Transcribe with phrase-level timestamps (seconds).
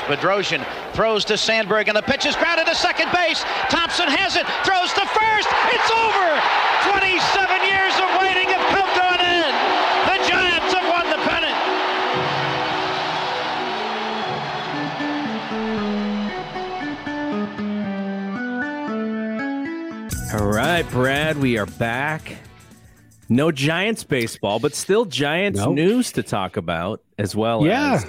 [0.00, 3.42] Bedrosian throws to Sandberg, and the pitch is grounded to second base.
[3.68, 5.48] Thompson has it, throws to first.
[5.72, 6.28] It's over.
[6.92, 9.54] 27 years of waiting have come to an end.
[10.08, 11.58] The Giants have won the pennant.
[20.34, 22.36] All right, Brad, we are back.
[23.28, 25.74] No Giants baseball, but still Giants Nope.
[25.74, 27.94] news to talk about as well Yeah.
[27.96, 28.06] as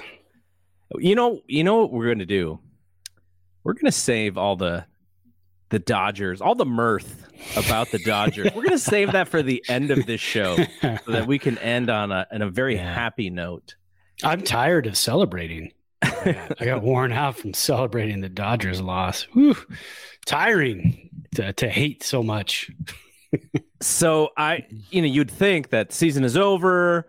[1.00, 2.58] you know, you know what we're going to do?
[3.62, 4.86] We're going to save all the
[5.70, 8.46] the Dodgers, all the mirth about the Dodgers.
[8.54, 11.58] we're going to save that for the end of this show so that we can
[11.58, 12.92] end on a on a very Yeah.
[12.94, 13.74] happy note.
[14.22, 15.72] I'm tired of celebrating.
[16.02, 19.22] I got, I got worn out from celebrating the Dodgers loss.
[19.32, 19.56] Whew.
[20.26, 22.70] Tiring to, to hate so much.
[23.80, 27.08] So I, you know, you'd think that season is over.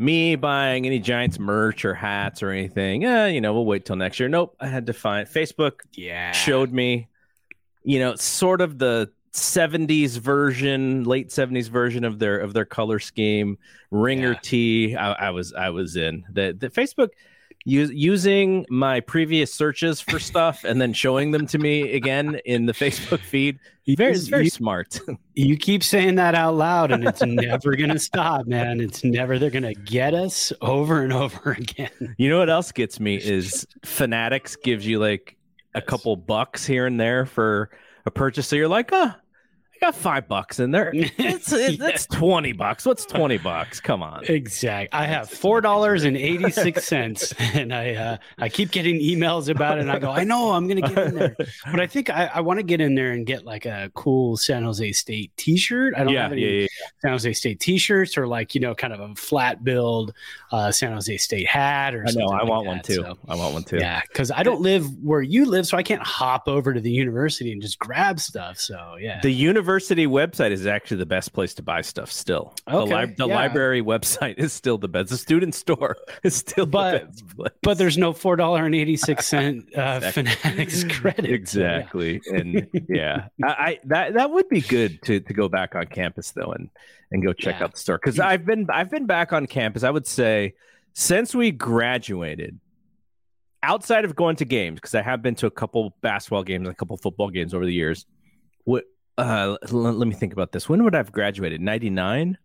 [0.00, 3.96] Me buying any Giants merch or hats or anything, eh, you know, we'll wait till
[3.96, 4.28] next year.
[4.28, 6.30] Nope, I had to find Facebook Yeah.
[6.32, 7.08] showed me,
[7.82, 12.98] you know, sort of the '70s version, late '70s version of their of their color
[13.00, 13.58] scheme,
[13.90, 14.38] ringer Yeah.
[14.40, 14.96] tee.
[14.96, 17.08] I, I was I was in the the Facebook.
[17.64, 22.66] U- Using my previous searches for stuff and then showing them to me again in
[22.66, 25.00] the Facebook feed, very, it's very You- smart.
[25.34, 28.80] You keep saying that out loud, and it's never going to stop, man.
[28.80, 32.14] It's never, they're going to get us over and over again.
[32.18, 35.36] You know what else gets me is Fanatics gives you like
[35.76, 37.70] a couple bucks here and there for
[38.04, 38.48] a purchase.
[38.48, 39.12] So you're like, oh,
[39.80, 40.92] I got five bucks in there.
[41.18, 42.84] It's, it, That's 20 bucks.
[42.86, 43.80] What's 20 bucks?
[43.80, 44.24] Come on.
[44.24, 44.88] Exactly.
[44.98, 49.48] I have four dollars and eighty six cents, and I uh, I keep getting emails
[49.48, 49.82] about it.
[49.82, 51.36] And I go, I know I'm gonna get in there,
[51.70, 54.36] but I think I, I want to get in there and get like a cool
[54.36, 55.94] San Jose State T-shirt.
[55.96, 56.66] I don't Yeah, have any yeah, yeah.
[57.02, 60.12] San Jose State T-shirts or like you know kind of a flat build
[60.52, 62.10] uh, San Jose State hat or I know.
[62.10, 62.94] something I like want one too.
[62.94, 63.76] So, I want one too.
[63.78, 66.90] yeah, because I don't live where you live, so I can't hop over to the
[66.90, 68.58] university and just grab stuff.
[68.58, 72.54] So yeah, The university website is actually the best place to buy stuff still.
[72.66, 73.34] Okay, the, li- the yeah.
[73.34, 75.10] library website is still the best.
[75.10, 77.52] The student store is still But- the best place.
[77.62, 80.24] but there's no four dollar and eighty six cent uh, Exactly.
[80.24, 81.48] fanatics credit.
[81.48, 81.76] So, yeah.
[81.78, 85.86] exactly and yeah I, I that that would be good to to go back on
[85.86, 86.70] campus though and
[87.10, 87.64] and go check Yeah.
[87.64, 90.54] out the store because i've been i've been back on campus i would say
[90.94, 92.58] since we graduated
[93.62, 96.68] outside of going to games because i have been to a couple basketball games and
[96.68, 98.06] a couple football games over the years
[98.64, 98.84] what
[99.18, 102.38] uh l- let me think about this when would i have graduated 99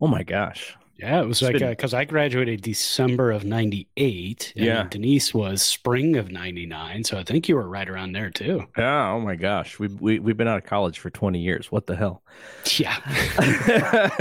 [0.00, 4.52] oh my gosh Yeah, it was It's like been- because I graduated December of '98,
[4.56, 4.86] and Yeah.
[4.88, 8.62] Denise was spring of '99, so I think you were right around there too.
[8.78, 11.86] yeah oh my gosh we, we, we've been out of college for 20 years what
[11.86, 12.22] the hell
[12.78, 12.96] Yeah,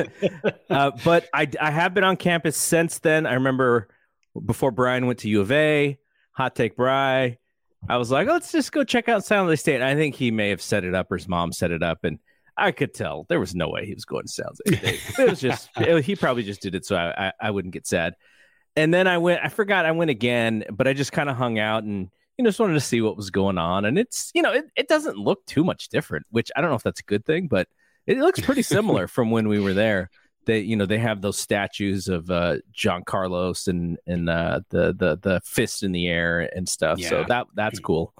[0.70, 3.26] uh, but I, I have been on campus since then.
[3.26, 3.88] I remember
[4.46, 5.98] before Brian went to U of A,
[6.32, 7.38] hot take Bry.
[7.90, 9.82] I was like, let's just go check out San Jose State.
[9.82, 12.04] I think he may have set it up or his mom set it up.
[12.04, 12.20] And
[12.58, 15.20] I could tell there was no way he was going to San Jose State.
[15.20, 17.86] It was just, it- he probably just did it so I, I, I wouldn't get
[17.86, 18.16] sad.
[18.76, 21.60] And then I went, I forgot I went again, but I just kind of hung
[21.60, 23.86] out and, you know, just wanted to see what was going on.
[23.86, 26.76] And it's, you know, it, it doesn't look too much different, which I don't know
[26.76, 27.68] if that's a good thing, but
[28.08, 30.10] it looks pretty similar from when we were there.
[30.46, 34.94] They, you know, they have those statues of uh, John Carlos and and uh, the
[34.94, 37.00] the the fist in the air and stuff.
[37.10, 38.14] So that that's cool.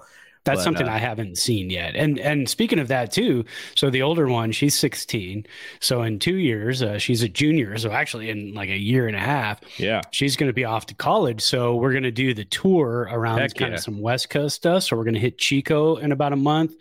[0.44, 1.96] That's But, something uh, I haven't seen yet.
[1.96, 5.46] And and speaking of that too, so the older one, she's 16.
[5.80, 7.78] So in two years, uh, she's a junior.
[7.78, 10.02] So actually, in like a year and a half, Yeah.
[10.10, 11.40] she's going to be off to college.
[11.40, 13.76] So we're going to do the tour around Heck kind yeah.
[13.78, 14.82] of some West Coast stuff.
[14.82, 16.74] So we're going to hit Chico in about a month.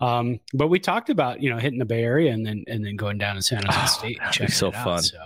[0.00, 2.94] Um, but we talked about you know hitting the Bay Area and then and then
[2.94, 4.40] going down to San Jose Oh, State.
[4.40, 4.84] and so it out.
[4.84, 5.02] fun.
[5.02, 5.18] So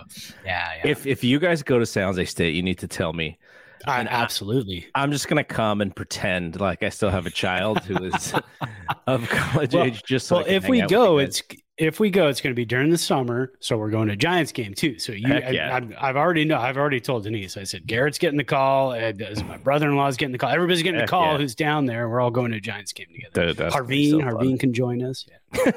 [0.45, 0.87] yeah, yeah.
[0.91, 3.37] If if you guys go to San Jose State, you need to tell me.
[3.85, 4.87] I, and absolutely.
[4.95, 8.33] I'm just gonna come and pretend like I still have a child who is
[9.07, 10.03] of college Well- age.
[10.03, 11.41] Just so well, if we go, it's
[11.77, 13.51] if we go, it's going to be during the summer.
[13.59, 14.99] So we're going to Giants game too.
[14.99, 15.75] So you, Heck I, yeah.
[15.75, 16.59] I've, I've already know.
[16.59, 17.57] I've already told Denise.
[17.57, 18.91] I said Garrett's getting the call.
[18.91, 20.51] And uh, my brother-in-law's getting the call.
[20.51, 21.31] Everybody's getting Heck the call.
[21.31, 21.37] yeah.
[21.39, 22.07] Who's down there?
[22.09, 23.47] We're all going to Giants game together.
[23.47, 24.19] Dude, that's Harveen, so.
[24.19, 25.25] Harveen can join us.
[25.55, 25.71] Yeah.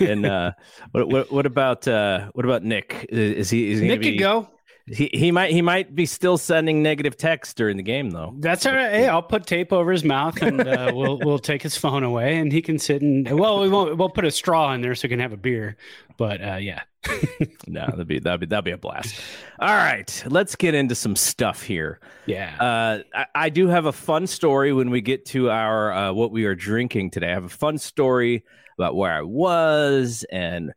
[0.00, 0.52] and uh,
[0.92, 3.06] what, what what about uh, what about Nick?
[3.08, 4.48] Is he is he Nick gonna could go.
[4.92, 8.34] He he might he might be still sending negative texts during the game though.
[8.38, 8.90] That's all right.
[8.90, 12.36] Hey, I'll put tape over his mouth and uh, we'll we'll take his phone away
[12.38, 15.02] and he can sit and well we won't we'll put a straw in there so
[15.02, 15.76] he can have a beer.
[16.16, 16.82] But uh, yeah,
[17.66, 19.20] No, that'd be that'd be that'd be a blast.
[19.58, 22.00] All right, let's get into some stuff here.
[22.26, 22.56] yeah.
[22.60, 26.30] Uh, I, I do have a fun story when we get to our uh, what
[26.32, 27.28] we are drinking today.
[27.28, 28.44] I have a fun story
[28.76, 30.72] about where I was and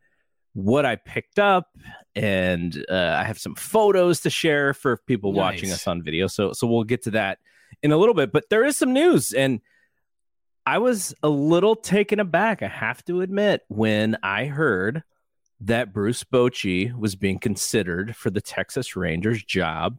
[0.54, 1.76] what I picked up,
[2.16, 6.26] and uh, I have some photos to share for people watching us on video.
[6.26, 7.38] So so we'll get to that
[7.82, 8.32] in a little bit.
[8.32, 9.60] But there is some news, and
[10.66, 12.62] I was a little taken aback.
[12.62, 15.02] I have to admit when I heard
[15.60, 19.98] that Bruce Bochy was being considered for the Texas Rangers job.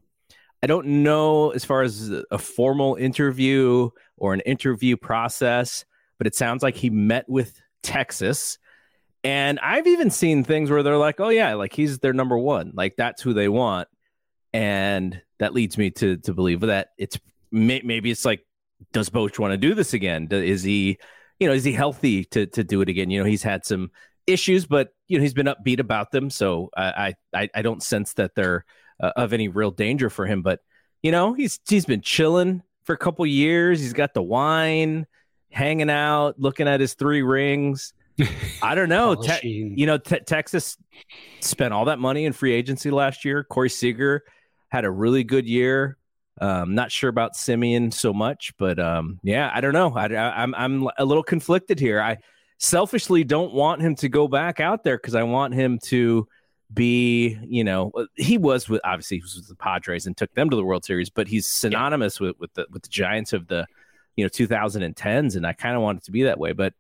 [0.64, 5.86] I don't know as far as a formal interview or an interview process,
[6.18, 8.58] but it sounds like he met with Texas.
[9.25, 12.74] And I've even seen things where they're like, "Oh yeah, like he's their number one,
[12.75, 13.88] like that's who they want,"
[14.54, 17.19] and that leads me to to believe that it's
[17.51, 18.45] may, maybe it's like,
[18.94, 20.27] does Boch want to do this again?
[20.30, 21.00] Is he,
[21.39, 23.10] you know, is he healthy to to do it again?
[23.10, 23.89] You know, he's had some
[24.27, 28.13] issues, but you know he's been upbeat about them, so I I I don't sense
[28.13, 28.63] that they're
[29.00, 30.44] uh, of any real danger for him.
[30.44, 30.60] But
[31.01, 33.81] you know, he's he's been chilling for a couple years.
[33.81, 35.07] He's got the wine,
[35.50, 37.92] hanging out, looking at his three rings.
[38.62, 39.16] I don't know.
[39.16, 40.78] Te- you know, te- Texas
[41.42, 43.44] spent all that money in free agency last year.
[43.44, 44.24] Corey Seager
[44.70, 45.98] had a really good year.
[46.42, 49.96] Um, not sure about Semien so much, but um, yeah, I don't know.
[49.96, 52.02] I, I, I'm I'm a little conflicted here.
[52.02, 52.18] I
[52.58, 56.28] selfishly don't want him to go back out there because I want him to
[56.74, 60.50] be, you know, he was with obviously he was with the Padres and took them
[60.50, 63.66] to the World Series, but he's synonymous with with the with the Giants of the
[64.18, 66.74] you know 2010s, and I kind of want it to be that way, but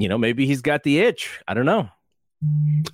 [0.00, 1.40] you know maybe he's got the itch.
[1.46, 1.88] I don't know.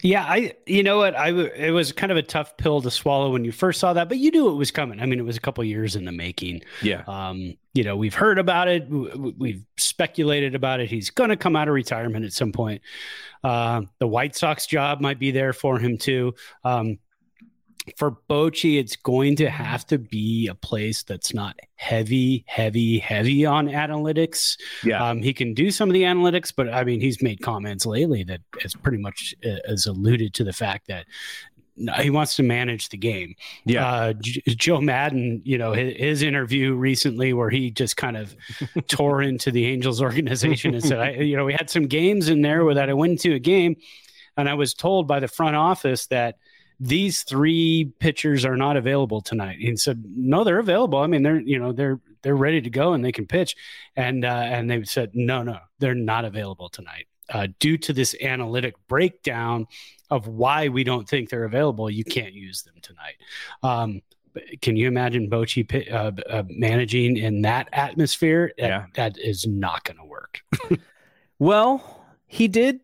[0.03, 2.91] Yeah, I you know what I w- it was kind of a tough pill to
[2.91, 5.01] swallow when you first saw that, but you knew it was coming.
[5.01, 6.63] I mean, it was a couple years in the making.
[6.83, 10.91] Yeah, Um, you know, we've heard about it, we've speculated about it.
[10.91, 12.83] He's going to come out of retirement at some point.
[13.45, 16.35] Uh, the White Sox job might be there for him too.
[16.65, 16.99] Um,
[17.97, 23.47] for Bochy, it's going to have to be a place that's not heavy, heavy, heavy
[23.47, 24.57] on analytics.
[24.85, 25.05] yeah.
[25.05, 28.25] Um, he can do some of the analytics, but I mean, he's made comments lately
[28.25, 31.07] that has pretty much uh, has alluded to the fact that
[32.01, 33.35] he wants to manage the game.
[33.65, 33.87] Yeah.
[33.87, 38.35] Uh, J- Joe Maddon, you know, his, his interview recently where he just kind of
[38.89, 42.43] tore into the Angels organization and said, I, you know, we had some games in
[42.43, 43.77] there where that I went to a game
[44.37, 46.39] and I was told by the front office that
[46.79, 49.59] these three pitchers are not available tonight.
[49.61, 50.99] And said, no, they're available.
[50.99, 53.57] I mean, they're, you know, they're, they're ready to go and they can pitch.
[53.97, 57.07] And, uh, and they said, no, no, they're not available tonight.
[57.29, 59.67] Uh, due to this analytic breakdown
[60.11, 63.17] of why we don't think they're available, you can't use them tonight.
[63.63, 64.03] Um,
[64.61, 68.53] can you imagine Bochy uh, uh, managing in that atmosphere?
[68.59, 68.85] That, Yeah.
[68.95, 70.41] that is not going to work.
[71.39, 72.81] Well, he did,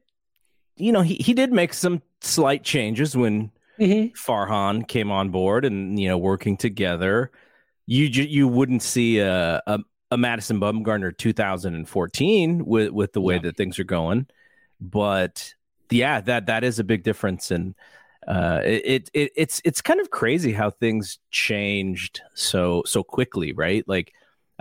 [0.76, 3.50] you know, he, he did make some slight changes when
[4.16, 7.30] Farhan came on board and, you know, working together.
[7.86, 9.78] You you wouldn't see a, a,
[10.10, 13.40] a Madison Bumgarner 2014 with, with the way Yeah.
[13.42, 14.26] that things are going.
[14.80, 15.54] But
[15.90, 17.50] yeah, that that is a big difference.
[17.50, 17.74] And
[18.26, 23.84] uh, it, it it's it's kind of crazy how things changed so so quickly, right?
[23.86, 24.12] Like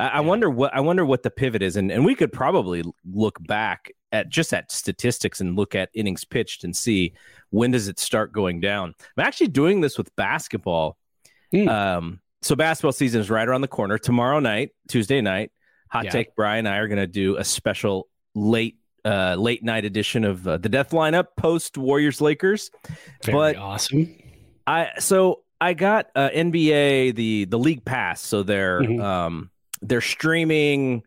[0.01, 2.83] I, I wonder what I wonder what the pivot is, and and we could probably
[3.05, 7.13] look back at just at statistics and look at innings pitched and see
[7.49, 8.93] when does it start going down.
[9.17, 10.97] I'm actually doing this with basketball.
[11.51, 11.67] Hmm.
[11.69, 13.97] Um, so basketball season is right around the corner.
[13.97, 15.51] Tomorrow night, Tuesday night,
[15.89, 16.11] Hot Yeah.
[16.11, 20.23] Take Brian and I are going to do a special late uh late night edition
[20.23, 22.69] of uh, the Death Lineup post Warriors Lakers.
[23.23, 24.15] Very But- awesome.
[24.67, 29.01] I so I got uh, NBA the the league pass, so they're Mhm.
[29.03, 29.49] um
[29.81, 31.03] they're streaming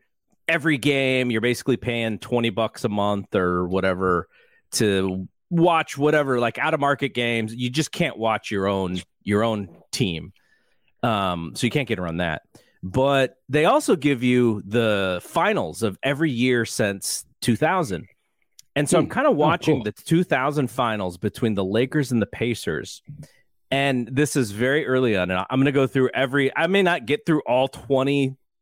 [0.48, 1.30] every game.
[1.30, 4.28] You're basically paying 20 bucks a month or whatever
[4.72, 7.54] to watch whatever like out of market games.
[7.54, 10.32] You just can't watch your own your own team.
[11.02, 12.42] Um so you can't get around that.
[12.82, 18.06] But they also give you the finals of every year since 2000
[18.76, 19.10] and so i'm Hmm.
[19.10, 19.84] kind of Oh, watching cool.
[19.84, 23.02] the 2000 finals between the lakers and the pacers.
[23.70, 26.82] And this is very early on and i'm going to go through every i may
[26.82, 27.68] not get through all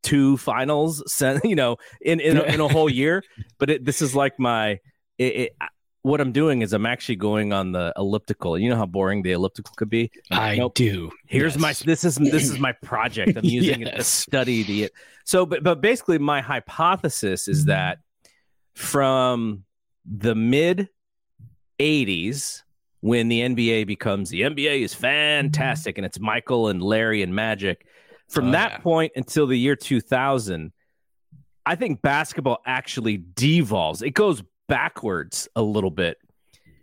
[0.02, 1.02] 22 finals
[1.44, 3.22] you know in in a, in a whole year.
[3.58, 4.80] But it, this is like my
[5.18, 5.56] it, it,
[6.02, 8.58] what i'm doing is i'm actually going on the elliptical.
[8.58, 10.10] You know how boring the elliptical could be?
[10.30, 10.74] I Nope.
[10.74, 11.10] do.
[11.26, 13.36] here's my this is this is my project.
[13.36, 14.90] I'm using it to study the
[15.24, 17.68] so but but basically my hypothesis is mm-hmm.
[17.68, 17.98] that
[18.74, 19.64] from
[20.04, 20.88] the mid
[21.78, 22.62] 80s
[23.00, 25.02] when the nba becomes the nba is mm-hmm.
[25.02, 27.86] fantastic and it's michael and larry and magic
[28.32, 28.78] from Oh, that yeah.
[28.78, 30.72] point until the year 2000
[31.66, 36.16] i think basketball actually devolves it goes backwards a little bit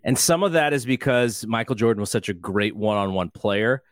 [0.04, 3.82] and some of that is because michael jordan was such a great one-on-one player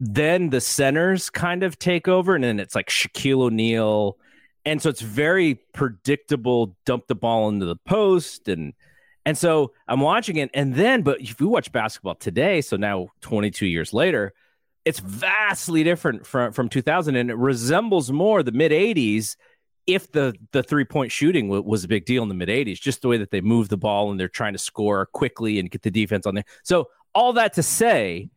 [0.00, 4.18] then the centers kind of take over, and then it's like Shaquille O'Neal,
[4.64, 6.76] and so it's very predictable.
[6.84, 8.74] Dump the ball into the post, and
[9.24, 13.08] and so I'm watching it, and then but if you watch basketball today, so now
[13.20, 14.34] 22 years later,
[14.84, 19.36] it's vastly different from from 2000, and it resembles more the mid 80s.
[19.86, 22.80] If the the three point shooting w- was a big deal in the mid 80s,
[22.80, 25.70] just the way that they move the ball and they're trying to score quickly and
[25.70, 26.44] get the defense on there.
[26.62, 28.30] So all that to say,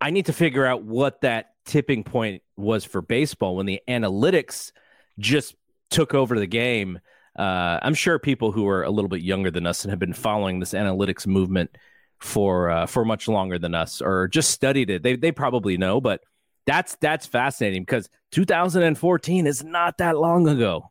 [0.00, 4.72] I need to figure out what that tipping point was for baseball when the analytics
[5.18, 5.54] just
[5.90, 7.00] took over the game.
[7.36, 10.12] Uh, I'm sure people who are a little bit younger than us and have been
[10.12, 11.76] following this analytics movement
[12.20, 15.02] for uh, for much longer than us, or just studied it.
[15.02, 16.22] They they probably know, but
[16.66, 20.90] that's that's fascinating because 2014 is not that long ago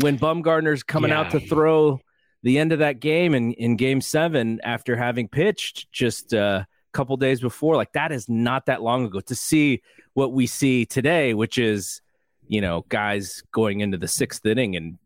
[0.00, 2.00] when Bumgarner's coming out to throw
[2.42, 6.66] the end of that game in, in game seven after having pitched just uh, a
[6.92, 7.76] couple days before.
[7.76, 9.82] Like that is not that long ago to see
[10.14, 12.00] what we see today, which is,
[12.46, 14.98] you know, guys going into the sixth inning and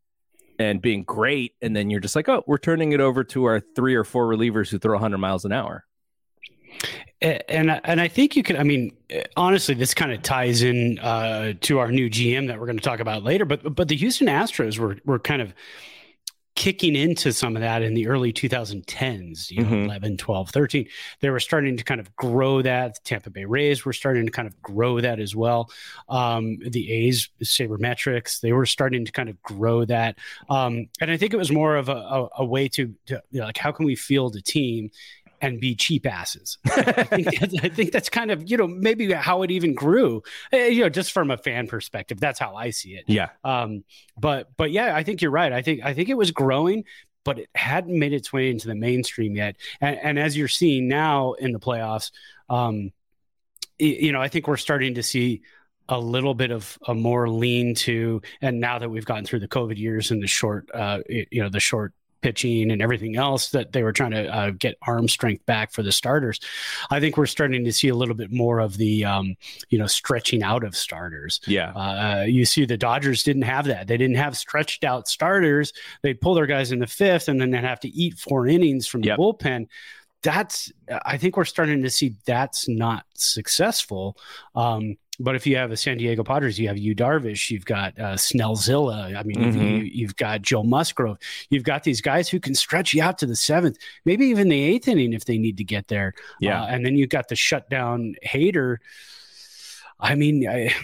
[0.59, 1.55] and being great.
[1.63, 4.27] And then you're just like, oh, we're turning it over to our three or four
[4.27, 5.85] relievers who throw 100 miles an hour.
[7.21, 8.57] And and I think you can.
[8.57, 8.97] I mean,
[9.37, 12.83] honestly, this kind of ties in uh, to our new GM that we're going to
[12.83, 13.45] talk about later.
[13.45, 15.55] But but the Houston Astros were were kind of
[16.55, 19.85] kicking into some of that in the early 2010s, you know, Mhm.
[19.87, 20.87] 11, 12, 13.
[21.21, 22.95] They were starting to kind of grow that.
[22.97, 25.71] The Tampa Bay Rays were starting to kind of grow that as well.
[26.11, 30.19] Um, the A's, Sabermetrics, they were starting to kind of grow that.
[30.51, 33.41] Um, and I think it was more of a, a, a way to, to you
[33.41, 34.91] know, like, how can we field a team
[35.43, 36.57] and be cheap asses?
[36.67, 40.23] I think, I think that's kind of, you know, maybe how it even grew,
[40.53, 42.21] Eh, you know, just from a fan perspective.
[42.21, 43.05] That's how I see it.
[43.09, 43.31] Yeah.
[43.45, 43.85] Um,
[44.17, 45.53] but but yeah, I think you're right.
[45.53, 46.85] I think I think it was growing,
[47.25, 49.57] but it hadn't made its way into the mainstream yet.
[49.81, 52.13] And, and as you're seeing now in the playoffs,
[52.49, 52.93] um,
[53.79, 55.43] you know, I think we're starting to see
[55.89, 59.49] a little bit of a more lean to, and now that we've gotten through the
[59.49, 61.93] COVID years and the short, uh, you know, the short
[62.23, 65.83] pitching and everything else that they were trying to uh, get arm strength back for
[65.83, 66.41] the starters.
[66.91, 69.35] I think we're starting to see a little bit more of the, um,
[69.69, 71.41] you know, stretching out of starters.
[71.47, 71.73] Yeah.
[71.73, 73.89] Uh, you see, the Dodgers didn't have that.
[73.89, 75.73] They didn't have stretched out starters.
[76.03, 78.87] They'd pull their guys in the fifth, and then they'd have to eat four innings
[78.87, 79.17] from Yep.
[79.17, 79.67] the bullpen.
[80.23, 80.71] That's,
[81.05, 84.17] I think we're starting to see that's not successful.
[84.55, 87.99] Um, but if you have a San Diego Padres, you have Yu Darvish, you've got
[87.99, 89.17] uh, Snellzilla.
[89.17, 89.79] I mean, Mhm.
[89.79, 91.19] you, you've got Joe Musgrove.
[91.49, 94.61] You've got these guys who can stretch you out to the seventh, maybe even the
[94.61, 96.15] eighth inning if they need to get there.
[96.41, 96.63] Yeah.
[96.63, 98.79] Uh, and then you've got the shutdown Hader.
[100.01, 100.75] I mean, I,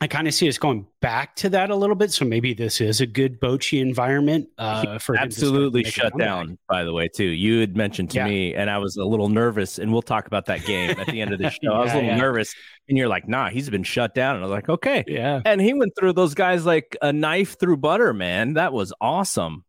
[0.00, 2.12] I kind of see us going back to that a little bit.
[2.12, 6.16] So maybe this is a good Bochy environment uh, for absolutely to make a shut
[6.16, 8.24] down by the way too you had mentioned to Yeah.
[8.26, 11.20] me and i was a little nervous and we'll talk about that game at the
[11.20, 12.16] end of the show i was a little yeah.
[12.16, 12.54] nervous
[12.88, 15.40] and you're like nah he's been shut down and i was like okay Yeah.
[15.44, 19.64] and he went through those guys like a knife through butter man that was awesome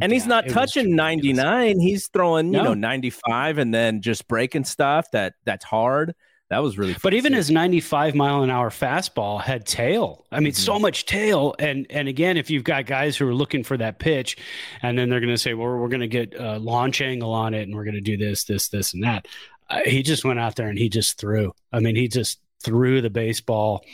[0.00, 2.62] and he's not touching 99 he's throwing you No.
[2.64, 6.14] know 95 and then just breaking stuff that that's hard
[6.50, 10.24] that was really But even his 95 mile an hour fastball had tail.
[10.32, 10.56] I mean, Mhm.
[10.56, 11.54] so much tail.
[11.58, 14.36] And and again, if you've got guys who are looking for that pitch,
[14.82, 17.52] and then they're going to say, "Well, we're going to get a launch angle on
[17.54, 19.26] it, and we're going to do this, this, this, and that,"
[19.68, 21.52] uh, he just went out there and he just threw.
[21.72, 23.84] I mean, he just threw the baseball,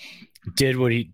[0.56, 1.10] did what he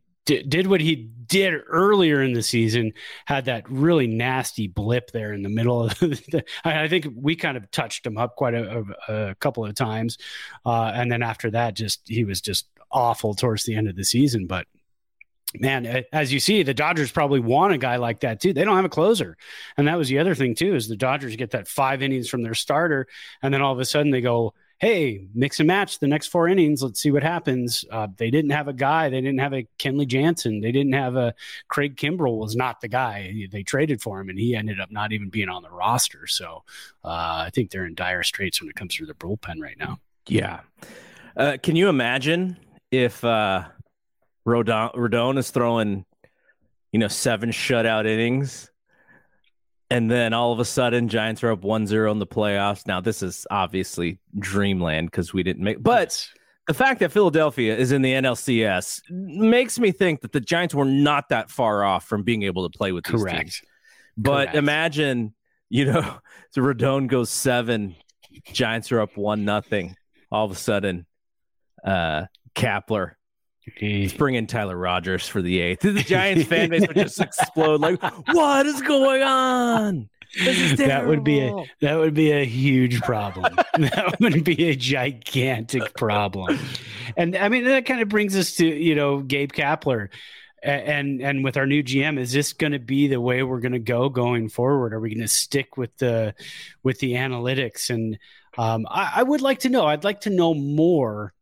[0.48, 2.92] did, what he did earlier in the season.
[3.26, 6.44] Had that really nasty blip there in the middle of the.
[6.64, 9.74] I I think we kind of touched him up quite a, a, a couple of
[9.74, 10.18] times.
[10.64, 14.04] Uh, and then after that, just he was just awful towards the end of the
[14.04, 14.46] season.
[14.46, 14.66] But
[15.58, 18.52] man, as you see, the Dodgers probably want a guy like that too.
[18.52, 19.36] They don't have a closer.
[19.76, 22.42] And that was the other thing too, is the Dodgers get that five innings from
[22.42, 23.06] their starter.
[23.42, 26.48] And then all of a sudden they go, Hey, mix and match the next four
[26.48, 26.82] innings.
[26.82, 27.84] Let's see what happens.
[27.90, 29.10] Uh, they didn't have a guy.
[29.10, 30.60] They didn't have a Kenley Jansen.
[30.60, 31.34] They didn't have a
[31.68, 33.46] Craig Kimbrel was not the guy.
[33.52, 36.26] They traded for him and he ended up not even being on the roster.
[36.26, 36.64] So
[37.04, 39.98] uh, I think they're in dire straits when it comes to their bullpen right now.
[40.26, 40.60] Yeah.
[41.36, 42.56] Uh, can you imagine
[42.90, 43.64] if, uh,
[44.46, 46.06] Rodon, Rodon is throwing,
[46.90, 48.69] you know, seven shutout innings.
[49.90, 52.86] And then all of a sudden, Giants are up 1 0 in the playoffs.
[52.86, 56.28] Now, this is obviously dreamland because we didn't make, but
[56.68, 60.84] the fact that Philadelphia is in the NLCS makes me think that the Giants were
[60.84, 63.40] not that far off from being able to play with these Correct.
[63.40, 63.62] teams.
[64.16, 64.56] But Correct.
[64.56, 65.34] imagine,
[65.68, 66.18] you know,
[66.50, 67.96] so Rodon goes seven,
[68.52, 69.96] Giants are up one nothing.
[70.30, 71.06] All of a sudden,
[71.84, 73.14] uh, Kapler
[73.80, 75.80] Let's bring in Tyler Rogers for the eighth.
[75.80, 80.08] The Giants fan base would just explode like, what is going on?
[80.38, 83.52] This is that would be a that would be a huge problem.
[83.78, 86.58] that would be a gigantic problem.
[87.16, 90.08] And I mean that kind of brings us to you know Gabe Kapler.
[90.62, 93.72] And and with our new GM, is this going to be the way we're going
[93.72, 94.92] to go going forward?
[94.92, 96.34] Are we going to stick with the
[96.82, 97.90] with the analytics?
[97.90, 98.18] And
[98.56, 99.86] um, I, I would like to know.
[99.86, 101.32] I'd like to know more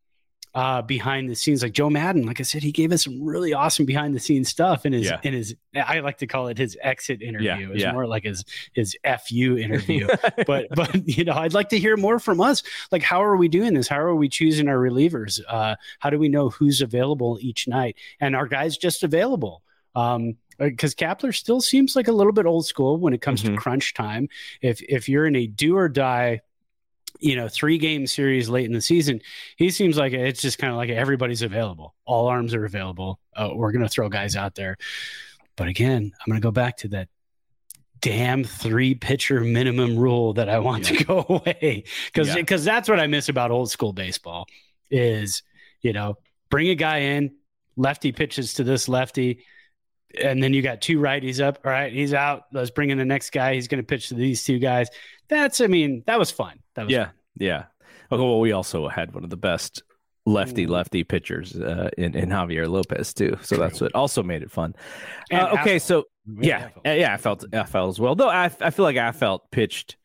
[0.59, 1.63] uh, behind the scenes.
[1.63, 4.49] Like Joe Maddon, like I said, he gave us some really awesome behind the scenes
[4.49, 5.21] stuff in his Yeah.
[5.23, 5.55] in his.
[5.77, 7.71] I like to call it his exit interview.
[7.73, 7.93] it's yeah.
[7.93, 8.97] more like his his
[9.29, 10.09] fu interview.
[10.47, 12.63] but but you know, I'd like to hear more from us.
[12.91, 13.87] Like, how are we doing this?
[13.89, 15.41] How are we choosing our relievers?
[15.49, 17.97] Uh, how do we know who's available each night?
[18.21, 19.63] And are guys just available?
[19.95, 23.51] Um, because Kapler still seems like a little bit old school when it comes Mhm.
[23.55, 24.29] to crunch time.
[24.61, 26.41] If if you're in a do or die,
[27.21, 29.21] you know, three game series late in the season,
[29.57, 31.95] he seems like it's just kind of like everybody's available.
[32.05, 33.19] All arms are available.
[33.35, 34.77] Uh, we're gonna throw guys out there.
[35.57, 37.09] But again, I'm gonna go back to that
[38.01, 42.35] damn three pitcher minimum rule that I want to go away because Yeah.
[42.37, 44.47] because that's what I miss about old school baseball
[44.91, 45.43] is
[45.83, 46.17] you know
[46.51, 47.35] bring a guy in
[47.77, 49.45] lefty pitches to this lefty
[50.21, 53.05] and then you got two righties up all right he's out let's bring in the
[53.05, 54.89] next guy he's going to pitch to these two guys
[55.29, 57.65] that's I mean that was fun that was yeah, yeah.
[58.11, 59.83] Okay, well, we also had one of the best
[60.25, 60.71] lefty Mm.
[60.71, 63.37] lefty pitchers uh, in, in Javier Lopez too.
[63.43, 64.75] So that's what also made it fun.
[65.33, 66.05] Uh, okay, so
[66.41, 68.15] yeah, yeah, Affeldt I felt as well.
[68.15, 69.97] Though I I feel like Affeldt pitched,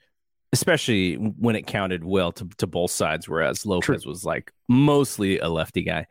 [0.51, 5.47] especially when it counted well to, to both sides, whereas Lopez was like mostly a
[5.49, 6.07] lefty guy.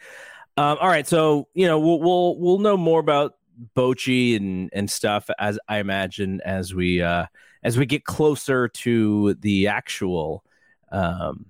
[0.57, 3.35] Um, all right, so you know we'll we'll we'll know more about
[3.77, 7.27] Bochy and and stuff as I imagine as we uh
[7.63, 10.45] as we get closer to the actual
[10.91, 11.47] um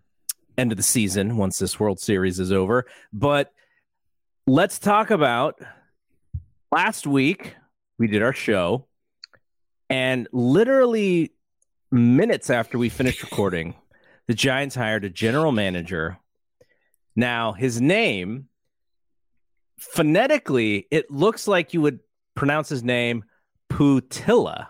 [0.59, 2.87] end of the season once this World Series is over.
[3.12, 3.53] But
[4.46, 5.61] let's talk about
[6.72, 7.55] last week
[7.98, 8.87] we did our show
[9.88, 11.33] and literally
[11.90, 13.75] minutes after we finished recording
[14.27, 16.18] the giants hired a general manager
[17.14, 18.48] now his name
[19.90, 21.99] phonetically it looks like you would
[22.35, 23.25] pronounce his name
[23.71, 24.68] putilla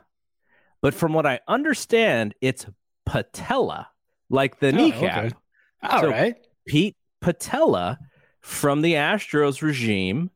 [0.81, 2.67] but from what i understand it's
[3.07, 3.89] patella
[4.31, 5.35] like the Oh, kneecap okay.
[5.83, 6.35] All right.
[6.37, 7.99] so- Pete Patella
[8.41, 10.31] from the Astros regime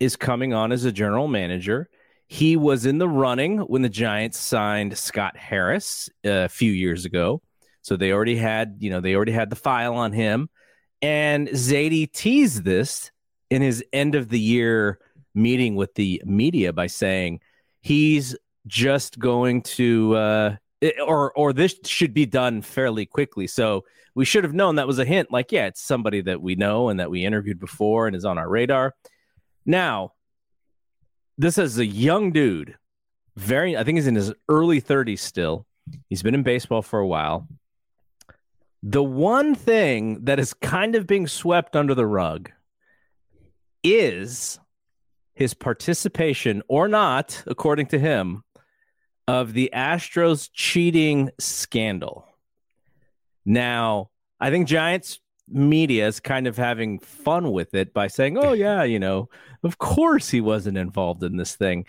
[0.00, 1.88] is coming on as a general manager.
[2.28, 7.04] He was in the running when the Giants signed Scott Harris uh, a few years
[7.04, 7.42] ago.
[7.82, 10.48] So they already had, you know, they already had the file on him.
[11.02, 13.10] And Zaidi teased this
[13.50, 14.98] in his end of the year
[15.34, 17.40] meeting with the media by saying
[17.80, 20.56] he's just going to uh
[21.06, 23.46] or or this should be done fairly quickly.
[23.46, 25.30] So we should have known that was a hint.
[25.30, 28.38] Like, yeah, it's somebody that we know and that we interviewed before and is on
[28.38, 28.94] our radar.
[29.66, 30.12] Now,
[31.36, 32.76] this is a young dude,
[33.36, 35.66] very, I think he's in his early 30s still.
[36.08, 37.46] He's been in baseball for a while.
[38.82, 42.50] The one thing that is kind of being swept under the rug
[43.94, 44.58] is
[45.34, 48.42] his participation or not, according to him,
[49.28, 52.26] of the Astros cheating scandal.
[53.44, 58.52] Now, I think Giants media is kind of having fun with it by saying, oh,
[58.52, 59.28] yeah, you know,
[59.62, 61.84] of course he wasn't involved in this thing.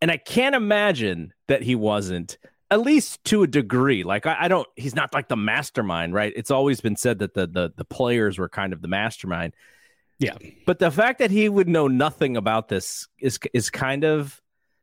[0.00, 2.38] And I can't imagine that he wasn't,
[2.70, 4.04] at least to a degree.
[4.04, 6.32] Like, I, I don't, he's not like the mastermind, right?
[6.36, 9.54] It's always been said that the, the, the players were kind of the mastermind.
[10.20, 10.36] Yeah.
[10.66, 14.40] But the fact that he would know nothing about this is, is kind of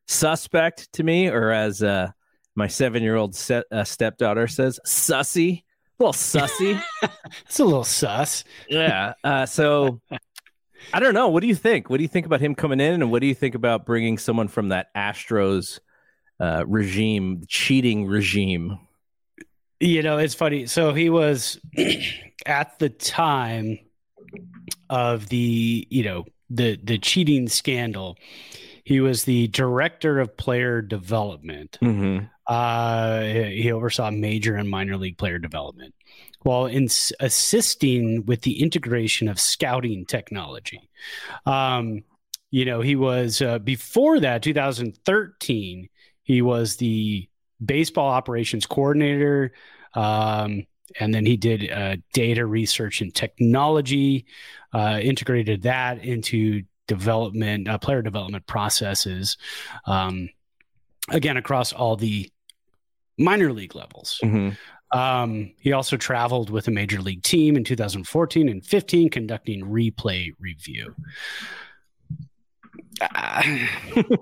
[0.07, 2.09] suspect to me, or as uh,
[2.55, 5.63] my seven year old se- uh, stepdaughter says, sussy.
[5.99, 6.81] A little sussy.
[7.45, 8.43] It's a little sus.
[8.69, 9.13] yeah.
[9.23, 10.01] Uh, so
[10.93, 11.27] I don't know.
[11.29, 11.89] What do you think?
[11.89, 14.17] What do you think about him coming in, and what do you think about bringing
[14.17, 15.79] someone from that Astros
[16.39, 18.79] uh, regime, cheating regime?
[19.79, 20.65] You know, it's funny.
[20.65, 21.59] So he was
[22.45, 23.79] at the time
[24.89, 28.17] of the, you know, the the cheating scandal.
[28.83, 31.77] He was the director of player development.
[31.81, 32.25] Mm-hmm.
[32.47, 35.93] Uh, he oversaw major and minor league player development
[36.43, 36.87] while in
[37.19, 40.89] assisting with the integration of scouting technology.
[41.45, 42.05] Um,
[42.51, 45.89] you know, he was uh, before that, 2013,
[46.23, 47.27] he was the
[47.63, 49.51] baseball operations coordinator.
[49.93, 50.65] Um,
[50.99, 54.25] and then he did uh, data research and technology,
[54.73, 59.37] uh, integrated that into development, uh, player development processes,
[59.85, 60.29] um,
[61.09, 62.29] again, across all the
[63.17, 64.19] minor league levels.
[64.23, 64.97] Mm-hmm.
[64.97, 70.31] Um, he also traveled with a major league team in 2014 and 15, conducting replay
[70.39, 70.95] review.
[72.99, 73.41] Uh,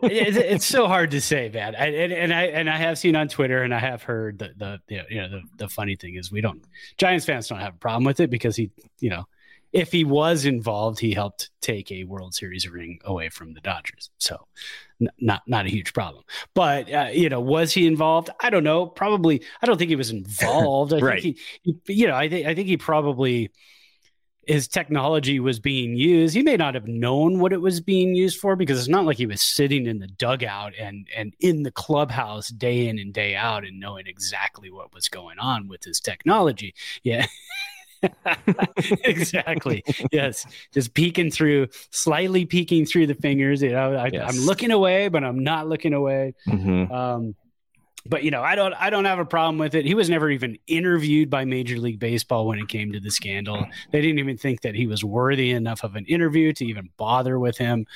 [0.03, 1.75] it's, it's, so hard to say, man.
[1.75, 4.79] I, and, and, I and I have seen on Twitter, and I have heard the
[4.87, 6.63] the you know the, the funny thing is we don't
[6.97, 9.25] Giants fans don't have a problem with it because he you know
[9.75, 14.09] if he was involved, he helped take a World Series ring away from the Dodgers.
[14.19, 14.47] So,
[15.01, 16.23] n- not not a huge problem.
[16.53, 18.29] But uh, you know, was he involved?
[18.39, 18.85] I don't know.
[18.85, 19.43] Probably.
[19.61, 20.93] I don't think he was involved.
[20.93, 21.21] I right.
[21.21, 23.51] think he, he, you know, I think I think he probably
[24.47, 26.35] his technology was being used.
[26.35, 29.17] He may not have known what it was being used for because it's not like
[29.17, 33.35] he was sitting in the dugout and and in the clubhouse day in and day
[33.35, 36.73] out and knowing exactly what was going on with his technology.
[37.03, 37.25] Yeah.
[39.03, 39.83] exactly.
[40.11, 40.45] yes.
[40.73, 43.61] Just peeking through, slightly peeking through the fingers.
[43.61, 46.33] You know, I, am looking away, but I'm not looking away.
[46.47, 46.91] Mm-hmm.
[46.91, 47.35] Um,
[48.07, 49.85] but you know, I don't I don't have a problem with it.
[49.85, 53.65] He was never even interviewed by Major League Baseball when it came to the scandal.
[53.91, 57.39] They didn't even think that he was worthy enough of an interview to even bother
[57.39, 57.87] with him.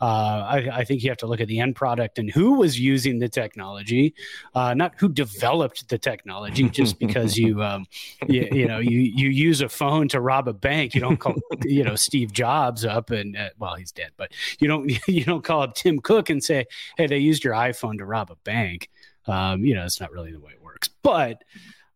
[0.00, 2.78] Uh, I, I, think you have to look at the end product and who was
[2.78, 4.14] using the technology,
[4.54, 6.68] uh, not who developed the technology.
[6.68, 7.86] Just because you, um,
[8.28, 11.36] you, you know you you use a phone to rob a bank, you don't call
[11.64, 15.44] you know Steve Jobs up and uh, well he's dead, but you don't you don't
[15.44, 18.90] call up Tim Cook and say, hey, they used your iPhone to rob a bank.
[19.26, 20.88] Um, you know, it's not really the way it works.
[21.02, 21.42] But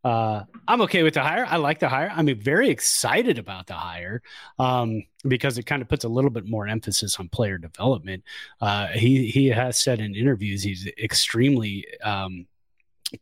[0.06, 1.44] uh, I'm okay with the hire.
[1.48, 2.12] I like the hire.
[2.14, 4.22] I'm very excited about the hire
[4.56, 8.22] um, because it kind of puts a little bit more emphasis on player development.
[8.60, 12.46] Uh, he he has said in interviews he's extremely um,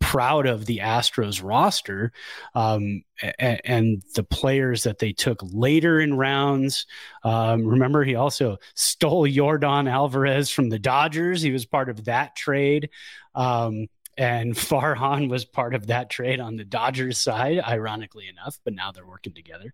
[0.01, 2.13] proud of the Astros roster
[2.55, 3.03] um,
[3.39, 6.87] and, and, the players that they took later in rounds.
[7.23, 11.43] Um, remember, he also stole Yordan Alvarez from the Dodgers.
[11.43, 12.91] He was part of that trade.
[13.35, 18.59] Um, and Farhan was part of that trade on the Dodgers side, ironically enough.
[18.65, 19.73] But now they're working together.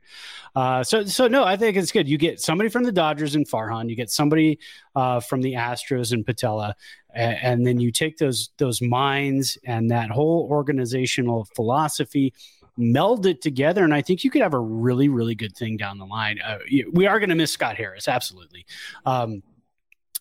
[0.55, 2.09] Uh, so, so no, I think it's good.
[2.09, 3.89] You get somebody from the Dodgers and Farhan.
[3.89, 4.59] You get somebody
[4.95, 6.75] uh, from the Astros and Patella,
[7.15, 12.33] and, and then you take those those minds and that whole organizational philosophy
[12.77, 15.99] meld it together and i think you could have a really really good thing down
[15.99, 16.59] the line uh,
[16.93, 18.65] we are going to miss scott harris absolutely
[19.05, 19.43] um,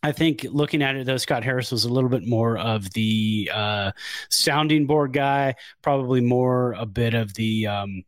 [0.01, 3.51] I think looking at it, though, Scott Harris was a little bit more of the
[3.53, 3.91] uh,
[4.29, 8.03] sounding board guy, probably more a bit of the, um,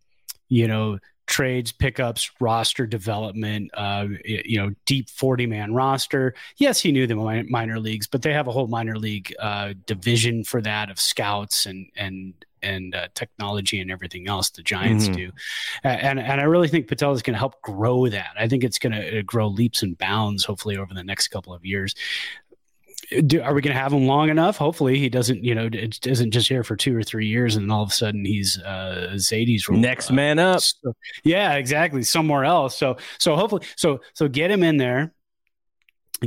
[0.48, 6.34] you know, trades, pickups, roster development, uh, you know, deep 40 man roster.
[6.58, 10.44] Yes, he knew the minor leagues, but they have a whole minor league uh, division
[10.44, 15.16] for that of scouts and, and, and uh, technology and everything else the Giants mm-hmm.
[15.16, 15.32] do,
[15.84, 18.32] and and I really think Patel is going to help grow that.
[18.38, 21.54] I think it's going to uh, grow leaps and bounds, hopefully over the next couple
[21.54, 21.96] of years.
[23.26, 24.56] Do, are we going to have him long enough?
[24.56, 25.44] Hopefully, he doesn't.
[25.44, 27.94] You know, it isn't just here for two or three years, and all of a
[27.94, 30.62] sudden he's uh, Zaidi's next uh, man up.
[30.62, 30.94] So,
[31.24, 32.04] yeah, exactly.
[32.04, 32.78] Somewhere else.
[32.78, 35.14] So, so hopefully, so so get him in there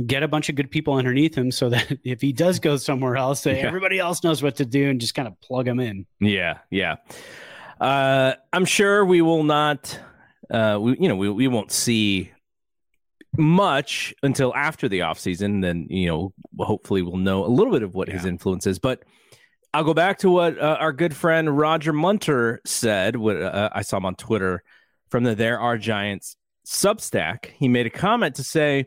[0.01, 3.15] get a bunch of good people underneath him so that if he does go somewhere
[3.15, 3.53] else, yeah.
[3.53, 6.05] everybody else knows what to do and just kind of plug him in.
[6.19, 6.95] Yeah, yeah.
[7.79, 9.99] Uh, I'm sure we will not.
[10.49, 12.31] Uh, we you know we we won't see
[13.37, 15.61] much until after the offseason.
[15.61, 18.15] Then you know hopefully we'll know a little bit of what yeah.
[18.15, 18.79] his influence is.
[18.79, 19.03] But
[19.73, 23.15] I'll go back to what uh, our good friend Roger Munter said.
[23.15, 24.63] What uh, I saw him on Twitter
[25.09, 27.47] from the There Are Giants Substack.
[27.57, 28.85] He made a comment to say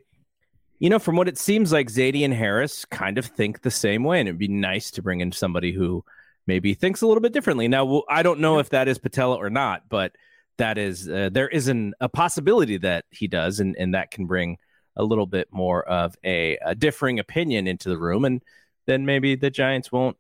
[0.79, 4.05] you know, from what it seems like, Zaidi and Harris kind of think the same
[4.05, 6.05] way, and it'd be nice to bring in somebody who
[6.47, 7.69] maybe thinks a little bit differently.
[7.69, 10.13] Now, I don't know if that is Patella or not, but
[10.57, 14.27] that is uh, there is an, a possibility that he does, and and that can
[14.27, 14.59] bring
[14.97, 18.43] a little bit more of a, a differing opinion into the room, and
[18.87, 20.17] then maybe the Giants won't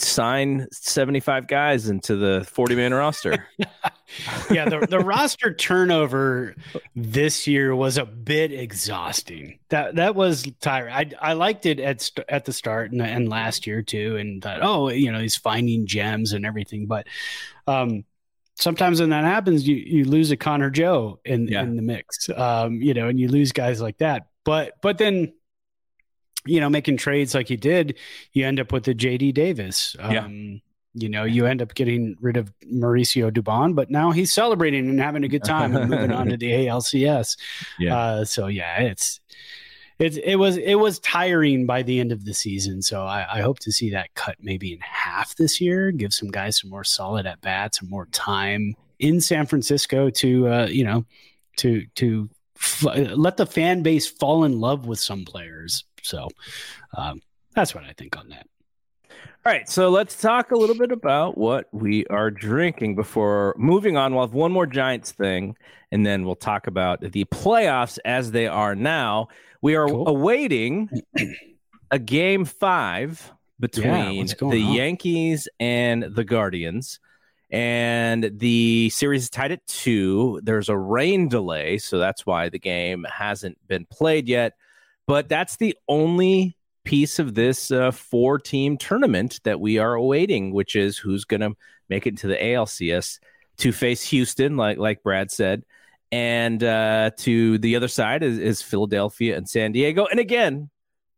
[0.00, 3.48] sign 75 guys into the 40 man roster.
[4.50, 6.54] yeah, the, the roster turnover
[6.94, 9.58] this year was a bit exhausting.
[9.70, 10.92] That that was tiring.
[10.92, 14.42] I I liked it at st- at the start and, and last year too, and
[14.42, 16.86] thought, oh, you know, he's finding gems and everything.
[16.86, 17.06] But
[17.66, 18.04] um,
[18.54, 21.62] sometimes when that happens, you you lose a Connor Joe in Yeah.
[21.62, 22.28] in the mix.
[22.28, 24.28] Um, you know, and you lose guys like that.
[24.44, 25.32] But but then
[26.46, 27.96] you know, making trades like he did,
[28.32, 29.94] you end up with the JD Davis.
[29.98, 30.58] Um, Yeah.
[30.98, 34.98] You know, you end up getting rid of Mauricio Dubon, but now he's celebrating and
[34.98, 37.36] having a good time and moving on to the ALCS.
[37.78, 37.94] Yeah.
[37.94, 39.20] Uh, so yeah, it's
[39.98, 42.80] it's it was it was tiring by the end of the season.
[42.80, 45.90] So I, I hope to see that cut maybe in half this year.
[45.90, 50.48] Give some guys some more solid at bats and more time in San Francisco to
[50.48, 51.04] uh, you know
[51.58, 55.84] to to f- let the fan base fall in love with some players.
[56.06, 56.28] So
[56.96, 57.20] um,
[57.54, 58.46] that's what I think on that.
[59.44, 63.96] All right, so let's talk a little bit about what we are drinking before moving
[63.96, 64.12] on.
[64.12, 65.56] We'll have one more Giants thing,
[65.92, 69.28] and then we'll talk about the playoffs as they are now.
[69.62, 70.08] We are Cool.
[70.08, 70.90] awaiting
[71.92, 74.72] a game five between going the on?
[74.74, 76.98] Yankees and the Guardians.
[77.48, 80.40] And the series is tied at two.
[80.42, 84.54] There's a rain delay, so that's why the game hasn't been played yet.
[85.06, 90.52] But that's the only piece of this uh, four team tournament that we are awaiting,
[90.52, 91.52] which is who's going to
[91.88, 93.18] make it to the ALCS
[93.58, 95.64] to face Houston, like like Brad said,
[96.12, 100.06] and uh, to the other side is, is Philadelphia and San Diego.
[100.06, 100.70] And again,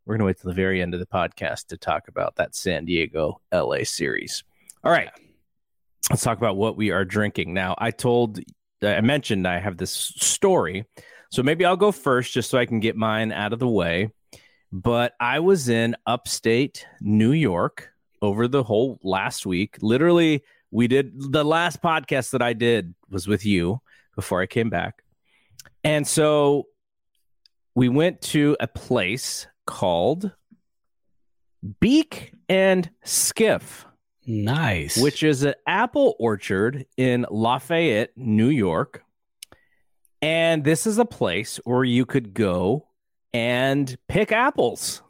[0.04, 2.54] we're going to wait till the very end of the podcast to talk about that
[2.54, 4.44] San Diego LA series.
[4.82, 5.10] All right,
[6.10, 7.74] let's talk about what we are drinking now.
[7.76, 8.40] I told,
[8.82, 10.86] I mentioned I have this story,
[11.30, 14.10] so maybe I'll go first just so I can get mine out of the way
[14.70, 19.78] but I was in upstate New York over the whole last week.
[19.80, 23.80] Literally, we did the last podcast that I did was with you
[24.14, 25.02] before I came back.
[25.84, 26.66] And so
[27.74, 30.32] we went to a place called
[31.80, 33.86] Beak and Skiff,
[34.26, 34.98] Nice.
[34.98, 39.02] which is an apple orchard in Lafayette, New York.
[40.20, 42.88] And this is a place where you could go
[43.32, 45.02] and pick apples.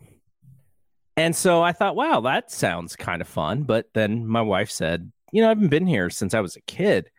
[1.17, 3.63] And so I thought, wow, that sounds kind of fun.
[3.63, 6.61] But then my wife said, you know, I haven't been here since I was a
[6.61, 7.11] kid.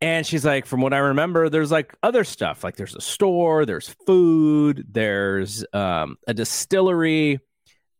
[0.00, 2.62] And she's like, from what I remember, there's like other stuff.
[2.62, 7.40] Like there's a store, there's food, there's um, a distillery.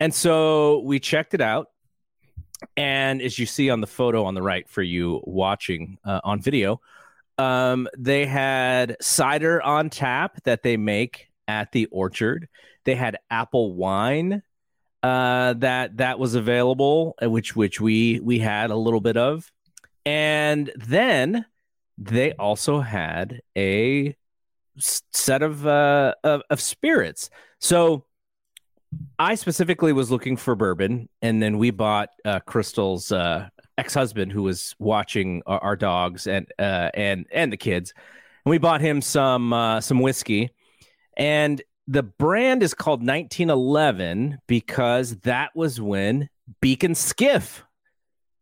[0.01, 1.69] And so we checked it out.
[2.77, 6.41] And as you see on the photo on the right for you watching uh, on
[6.41, 6.81] video,
[7.39, 12.49] um, they had cider on tap that they make at the orchard.
[12.85, 14.43] They had apple wine
[15.03, 19.51] uh, that that was available, uh, which which we we had a little bit of,
[20.05, 21.47] and then
[21.97, 24.17] they also had a
[24.79, 27.31] set of uh, of, of spirits.
[27.61, 28.05] So
[29.19, 34.43] I specifically was looking for bourbon, and then we bought uh, Crystal's uh, ex-husband, who
[34.43, 37.95] was watching our, our dogs and uh, and and the kids,
[38.45, 40.51] and we bought him some uh, some whiskey,
[41.17, 46.29] and the brand is called 1911 because that was when
[46.61, 47.65] Beak and Skiff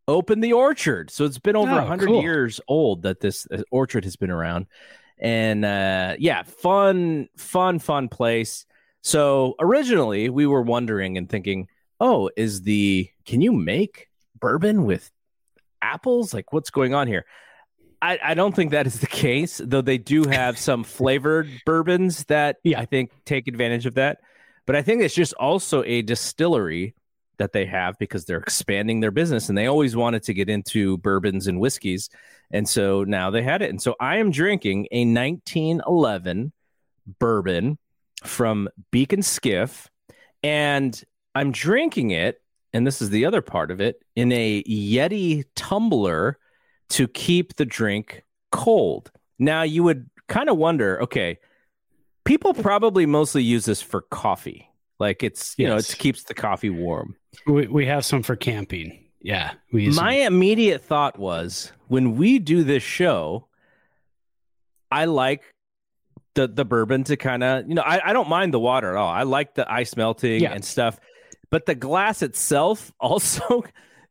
[0.07, 1.09] opened the orchard.
[1.09, 2.21] So it's been over a Oh, 100 cool.
[2.21, 4.65] years old that this uh, orchard has been around.
[5.19, 8.65] And uh, yeah, fun, fun, fun place.
[9.01, 11.67] So originally we were wondering and thinking,
[11.99, 14.07] oh, is the can you make
[14.39, 15.09] bourbon with
[15.81, 16.33] apples?
[16.33, 17.25] Like what's going on here?
[18.01, 22.25] I, I don't think that is the case, though they do have some flavored bourbons
[22.25, 22.79] that Yeah.
[22.79, 24.19] I think take advantage of that.
[24.65, 26.93] But I think it's just also a distillery
[27.37, 30.97] that they have because they're expanding their business and they always wanted to get into
[30.97, 32.09] bourbons and whiskeys.
[32.51, 33.69] And so now they had it.
[33.69, 36.51] And so I am drinking a 1911
[37.19, 37.77] bourbon
[38.23, 39.89] from Beak and Skiff.
[40.43, 41.01] And
[41.35, 42.41] I'm drinking it,
[42.73, 46.37] and this is the other part of it, in a Yeti tumbler
[46.89, 49.11] to keep the drink cold.
[49.39, 51.37] Now, you would kind of wonder okay,
[52.25, 54.69] people probably mostly use this for coffee.
[54.99, 57.15] Like it's, you know, it keeps the coffee warm.
[57.45, 59.05] we, we have some for camping.
[59.21, 59.53] Yeah.
[59.71, 63.47] We use My immediate thought was when we do this show,
[64.91, 65.43] I like
[66.35, 68.95] the the bourbon to kind of, you know, I, I don't mind the water at
[68.95, 69.09] all.
[69.09, 70.53] I like the ice melting Yeah.
[70.53, 70.99] and stuff,
[71.49, 73.63] but the glass itself also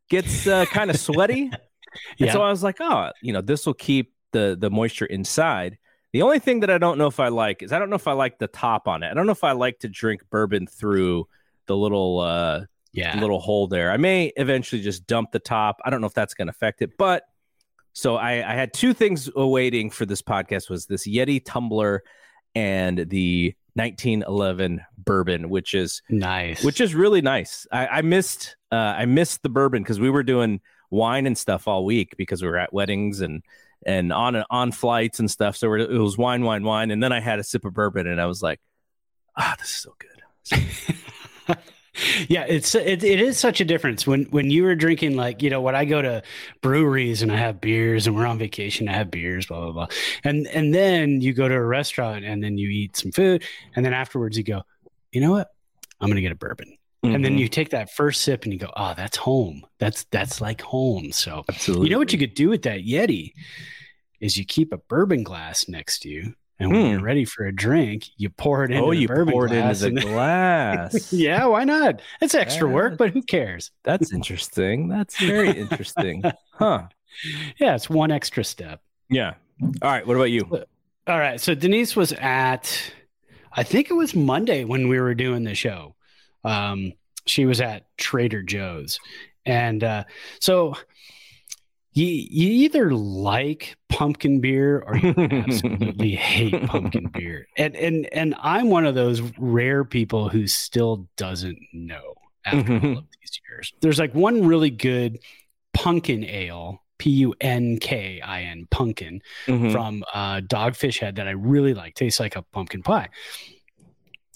[0.08, 1.50] gets uh, kind of sweaty.
[2.18, 2.32] And Yeah.
[2.32, 5.78] so I was like, oh, you know, this will keep the the moisture inside.
[6.12, 8.06] The only thing that I don't know if I like is I don't know if
[8.06, 9.10] I like the top on it.
[9.10, 11.26] I don't know if I like to drink bourbon through
[11.66, 13.18] the little uh Yeah.
[13.18, 13.90] little hole there.
[13.90, 15.80] I may eventually just dump the top.
[15.86, 17.22] I don't know if that's going to affect it, but
[17.94, 22.02] so I, I had two things awaiting for this podcast was this Yeti tumbler
[22.54, 26.64] and the 1911 bourbon, which is Nice.
[26.64, 27.66] which is really nice.
[27.70, 30.60] I, I missed uh, I missed the bourbon because we were doing
[30.90, 33.42] wine and stuff all week because we were at weddings and
[33.84, 35.56] and on on flights and stuff.
[35.56, 38.20] So it was wine, wine, wine, and then I had a sip of bourbon and
[38.20, 38.60] I was like,
[39.36, 41.56] ah, this is so good.
[42.28, 44.06] yeah, it's it, it is such a difference.
[44.06, 46.22] When when you were drinking like you know when I go to
[46.62, 49.86] breweries and I have beers and we're on vacation I have beers blah blah blah.
[50.24, 53.84] And and then you go to a restaurant and then you eat some food and
[53.84, 54.62] then afterwards you go
[55.12, 55.48] you know what?
[56.00, 56.76] I'm gonna get a bourbon.
[57.02, 57.40] And then Mhm.
[57.40, 59.64] you take that first sip and you go oh that's home.
[59.78, 61.12] That's that's like home.
[61.12, 63.32] So absolutely you know what you could do with that Yeti
[64.20, 66.90] is you keep a bourbon glass next to you and when Hmm.
[66.92, 70.00] you're ready for a drink you pour it into oh the you poured glass into
[70.00, 71.12] the and- glass.
[71.12, 72.00] yeah, why not?
[72.20, 72.74] It's extra Yeah.
[72.74, 73.70] work, but who cares?
[73.84, 74.88] That's interesting.
[74.88, 76.22] That's very interesting.
[76.52, 76.84] Huh.
[77.58, 78.80] Yeah, it's one extra step.
[79.10, 79.34] Yeah.
[79.62, 80.06] All right.
[80.06, 80.42] What about you?
[81.06, 81.38] All right.
[81.38, 82.72] So Denise was at,
[83.52, 85.94] I think it was Monday when we were doing the show.
[86.44, 86.94] Um,
[87.26, 88.98] she was at Trader Joe's.
[89.44, 90.04] And uh,
[90.40, 90.76] so
[91.96, 97.46] you, you either like pumpkin beer or you absolutely hate pumpkin beer.
[97.56, 102.98] And, and, and I'm one of those rare people who still doesn't know after all
[102.98, 103.72] of these years.
[103.80, 105.18] There's like one really good
[105.72, 109.72] pumpkin ale, P U N K I N, pumpkin Mhm.
[109.72, 111.94] from uh, Dogfish Head that I really like.
[111.94, 113.08] Tastes like a pumpkin pie.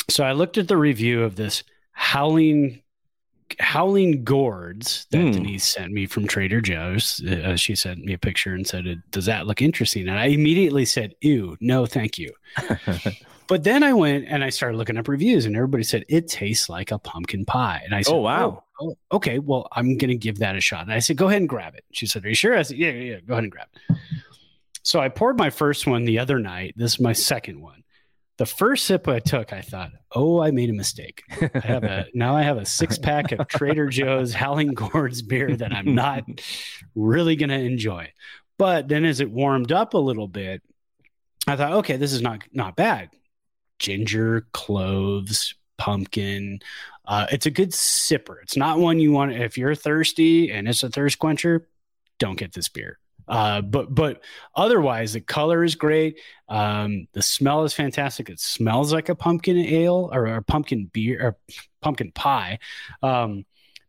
[0.08, 2.82] So I looked at the review of this howling
[3.58, 5.32] howling gourds that Mm.
[5.32, 7.22] Denise sent me from Trader Joe's.
[7.24, 10.84] Uh, she sent me a picture and said, "Does that look interesting?" And I immediately
[10.84, 12.32] said, "Ew, no, thank you."
[13.48, 16.68] But then I went and I started looking up reviews, and everybody said it tastes
[16.68, 17.82] like a pumpkin pie.
[17.84, 18.62] And I said, Oh, wow.
[18.80, 21.40] oh, okay, well, I'm going to give that a shot." And I said, "Go ahead
[21.42, 23.20] and grab it." She said, "Are you sure?" I said, "Yeah, yeah, yeah.
[23.26, 23.96] Go ahead and grab it."
[24.84, 26.74] So I poured my first one the other night.
[26.76, 27.79] This is my second one.
[28.40, 31.24] The first sip I took, I thought, "Oh, I made a mistake.
[31.30, 35.54] I have a now I have a six pack of Trader Joe's Howling Gourds beer
[35.54, 36.24] that I'm not
[36.94, 38.10] really going to enjoy."
[38.56, 40.62] But then, as it warmed up a little bit,
[41.46, 43.10] I thought, "Okay, this is not not bad."
[43.78, 46.60] Ginger, cloves, pumpkin.
[47.04, 48.36] Uh, it's a good sipper.
[48.42, 51.68] It's not one you want if you're thirsty and it's a thirst quencher.
[52.18, 53.00] Don't get this beer.
[53.30, 54.20] Uh, but but
[54.56, 56.18] otherwise, the color is great.
[56.48, 58.28] Um, the smell is fantastic.
[58.28, 61.36] It smells like a pumpkin ale or a pumpkin beer or
[61.80, 62.58] pumpkin pie.
[63.02, 63.46] Um,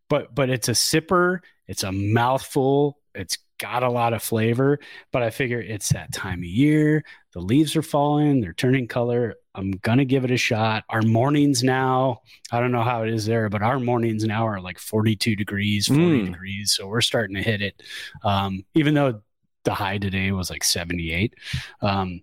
[0.09, 1.39] but but it's a sipper.
[1.67, 2.99] It's a mouthful.
[3.15, 4.79] It's got a lot of flavor.
[5.11, 7.03] But I figure it's that time of year.
[7.33, 8.41] The leaves are falling.
[8.41, 9.35] They're turning color.
[9.55, 10.83] I'm gonna give it a shot.
[10.89, 14.61] Our mornings now, I don't know how it is there, but our mornings now are
[14.61, 16.25] like 42 degrees, 40 Mm.
[16.31, 16.73] degrees.
[16.77, 17.81] So we're starting to hit it.
[18.23, 19.21] Um, even though
[19.63, 21.35] the high today was like 78.
[21.81, 22.21] Um,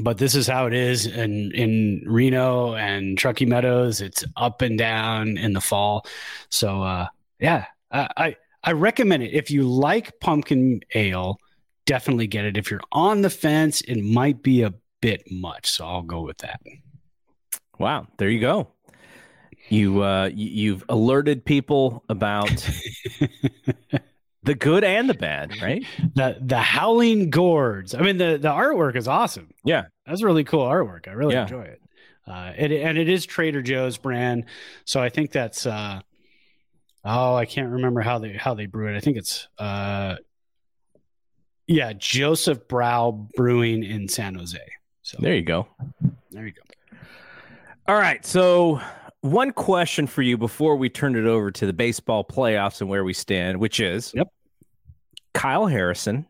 [0.00, 4.00] but this is how it is in in Reno and Truckee Meadows.
[4.00, 6.06] It's up and down in the fall.
[6.48, 7.06] So uh,
[7.38, 11.38] yeah, I, I I recommend it if you like pumpkin ale.
[11.86, 12.56] Definitely get it.
[12.56, 15.70] If you're on the fence, it might be a bit much.
[15.70, 16.60] So I'll go with that.
[17.78, 18.68] Wow, there you go.
[19.68, 22.50] You uh you, you've alerted people about
[24.44, 25.84] the good and the bad, right?
[26.14, 27.94] the the Howling Gourds.
[27.94, 29.48] I mean the the artwork is awesome.
[29.64, 29.84] Yeah.
[30.06, 31.08] that's really cool artwork.
[31.08, 31.42] I really Yeah.
[31.42, 31.80] enjoy it.
[32.26, 34.46] Uh, it and it is Trader Joe's brand,
[34.86, 35.66] so I think that's.
[35.66, 36.00] Uh,
[37.04, 38.96] oh, I can't remember how they how they brew it.
[38.96, 39.46] I think it's.
[39.58, 40.16] Uh,
[41.66, 44.58] yeah, Joseph Brow Brewing in San Jose.
[45.02, 45.66] So There you go.
[46.30, 46.96] there you go.
[47.88, 48.24] All right.
[48.24, 48.80] So,
[49.20, 53.04] one question for you before we turn it over to the baseball playoffs and where
[53.04, 54.28] we stand, which is Yep.
[55.34, 56.26] Kyle Harrison.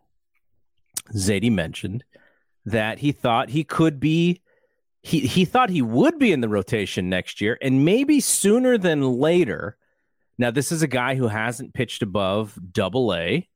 [1.14, 2.02] Zaidi mentioned
[2.64, 4.40] that he thought he could be,
[5.02, 9.02] he, he thought he would be in the rotation next year and maybe sooner than
[9.02, 9.76] later.
[10.38, 13.46] Now, this is a guy who hasn't pitched above double A,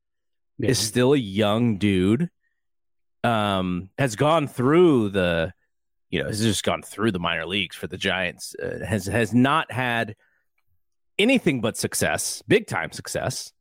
[0.58, 0.70] Yeah.
[0.70, 2.28] is still a young dude,
[3.24, 5.52] um, has gone through the
[6.11, 9.34] you know, has just gone through the minor leagues for the Giants, uh, has has
[9.34, 10.16] not had
[11.18, 13.52] anything but success, big time success.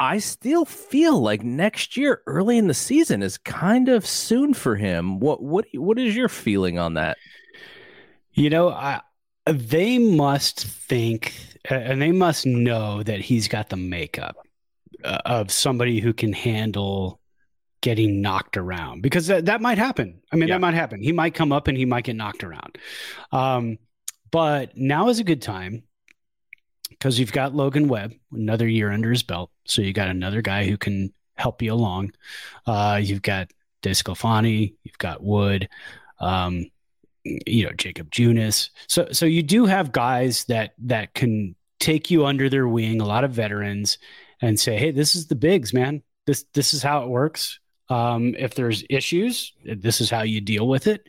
[0.00, 4.76] I still feel like next year, early in the season, is kind of soon for
[4.76, 5.20] him.
[5.20, 7.16] What what what is your feeling on that?
[8.32, 9.00] You know, I,
[9.46, 11.34] they must think
[11.70, 14.36] and they must know that he's got the makeup
[15.04, 17.20] uh, of somebody who can handle
[17.80, 20.20] getting knocked around because that, that might happen.
[20.32, 20.54] I mean, Yeah.
[20.56, 21.02] that might happen.
[21.02, 22.78] He might come up and he might get knocked around.
[23.30, 23.78] Um,
[24.30, 25.84] but now is a good time
[26.90, 29.50] because you've got Logan Webb, another year under his belt.
[29.66, 32.12] So you got another guy who can help you along.
[32.66, 33.50] Uh, you've got
[33.82, 35.68] DeSclafani, you've got Wood,
[36.20, 36.66] um,
[37.24, 38.70] you know Jakob Junis.
[38.86, 43.00] So so you do have guys that that can take you under their wing.
[43.00, 43.98] A lot of veterans
[44.40, 46.02] and say, hey, this is the bigs, man.
[46.26, 47.60] This this is how it works.
[47.88, 51.06] Um, if there's issues, this is how you deal with it.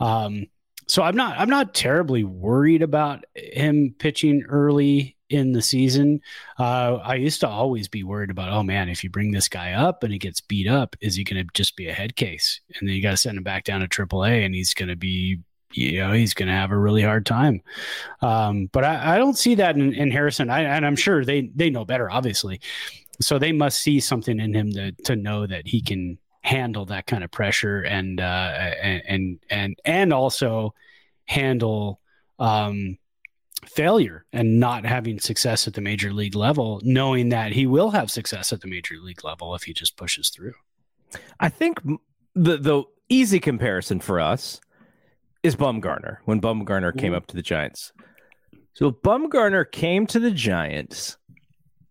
[0.00, 0.46] Um,
[0.88, 6.20] so I'm not I'm not terribly worried about him pitching early in the season.
[6.58, 9.72] Uh, I used to always be worried about, oh man, if you bring this guy
[9.72, 12.60] up and he gets beat up, is he going to just be a head case?
[12.78, 14.96] And then you got to send him back down to AAA, and he's going to
[14.96, 15.40] be,
[15.72, 17.62] you know, he's going to have a really hard time.
[18.20, 21.50] Um, but I, I, don't see that in, in Harrison, I, and I'm sure they
[21.54, 22.60] they know better, obviously.
[23.20, 27.06] So they must see something in him to to know that he can handle that
[27.06, 28.22] kind of pressure and uh,
[28.82, 30.74] and and and also
[31.24, 32.00] handle
[32.38, 32.98] um,
[33.64, 38.10] failure and not having success at the major league level, knowing that he will have
[38.10, 40.54] success at the major league level if he just pushes through.
[41.38, 41.78] I think
[42.34, 44.60] the the easy comparison for us
[45.42, 47.92] is Bumgarner when Bumgarner came up to the Giants.
[48.74, 51.18] So Bumgarner came to the Giants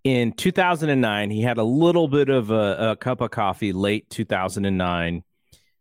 [0.04, 1.30] in 2009.
[1.30, 5.24] He had a little bit of a, a cup of coffee late 2009.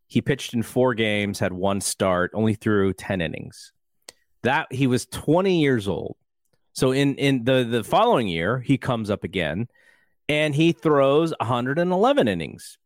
[0.09, 3.73] He pitched in four games, had one start, only threw 10 innings
[4.43, 6.17] that he was 20 years old.
[6.73, 9.69] So in in the the following year, he comes up again
[10.29, 12.79] and he throws 111 innings.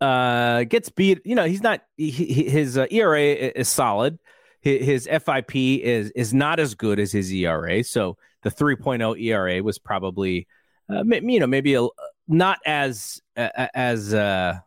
[0.00, 4.18] Uh gets beat, you know, he's not he, his uh, ERA is solid.
[4.60, 7.84] His, his FIP is is not as good as his ERA.
[7.84, 10.48] So the 3.0 ERA was probably
[10.90, 11.86] uh, you know, maybe a,
[12.26, 14.58] not as as uh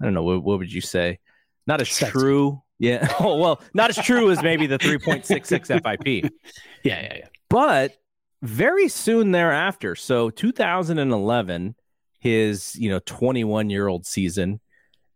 [0.00, 1.20] I don't know what, what would you say?
[1.66, 2.10] Not as Sexy.
[2.10, 3.08] true yeah.
[3.20, 5.66] Oh, well, not as true as maybe the 3.66
[6.02, 6.32] FIP.
[6.82, 7.28] Yeah, yeah, yeah.
[7.48, 7.96] But
[8.42, 11.74] very soon thereafter, so 2011,
[12.18, 14.60] his, you know, 21 year old season,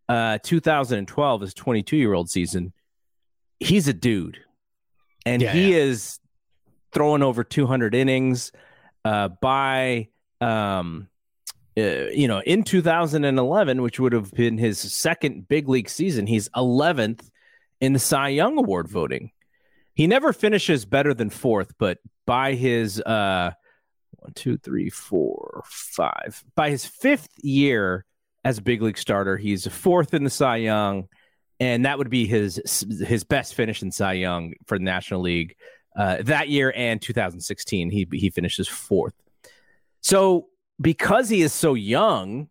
[0.08, 2.72] uh, 2012, his 22 year old season,
[3.60, 4.38] he's a dude.
[5.26, 5.78] And yeah, he yeah.
[5.78, 6.20] is
[6.92, 8.52] throwing over 200 innings
[9.04, 10.08] uh, by
[10.40, 11.08] um,
[11.78, 16.48] uh, you know, in 2011, which would have been his second big league season, he's
[16.50, 17.28] 11th
[17.80, 19.30] in the Cy Young Award voting.
[19.94, 23.52] He never finishes better than fourth, but by his uh,
[24.12, 28.04] one, two, three, four, five, by his fifth year
[28.44, 31.08] as a big league starter, he's fourth in the Cy Young,
[31.60, 35.56] and that would be his his best finish in Cy Young for the National League
[35.96, 37.90] uh, that year and 2016.
[37.90, 39.14] He he finishes fourth.
[40.00, 40.46] So
[40.80, 42.48] because he is so young,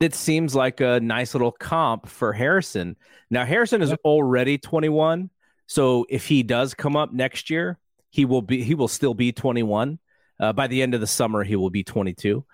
[0.00, 2.96] it seems like a nice little comp for Harrison.
[3.30, 5.30] Now Harrison is already 21,
[5.66, 7.78] so if he does come up next year,
[8.10, 9.98] he will be he will still be 21.
[10.40, 12.44] Uh, by the end of the summer, he will be 22,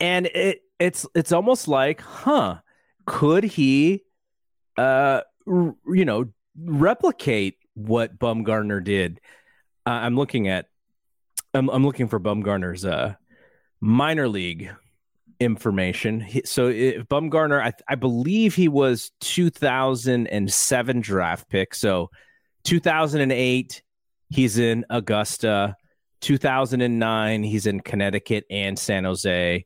[0.00, 2.56] and it it's it's almost like, huh?
[3.06, 4.02] Could he,
[4.76, 6.26] uh, r- you know,
[6.58, 9.20] replicate what Bumgarner did?
[9.86, 10.66] Uh, I'm looking at,
[11.54, 13.14] I'm, I'm looking for Bumgarner's uh
[13.80, 14.70] minor league
[15.40, 16.26] information.
[16.44, 21.74] So it, Bumgarner, I, I believe he was 2007 draft pick.
[21.74, 22.10] So
[22.64, 23.82] 2008,
[24.30, 25.76] he's in Augusta.
[26.20, 29.64] 2009, he's in Connecticut and San Jose,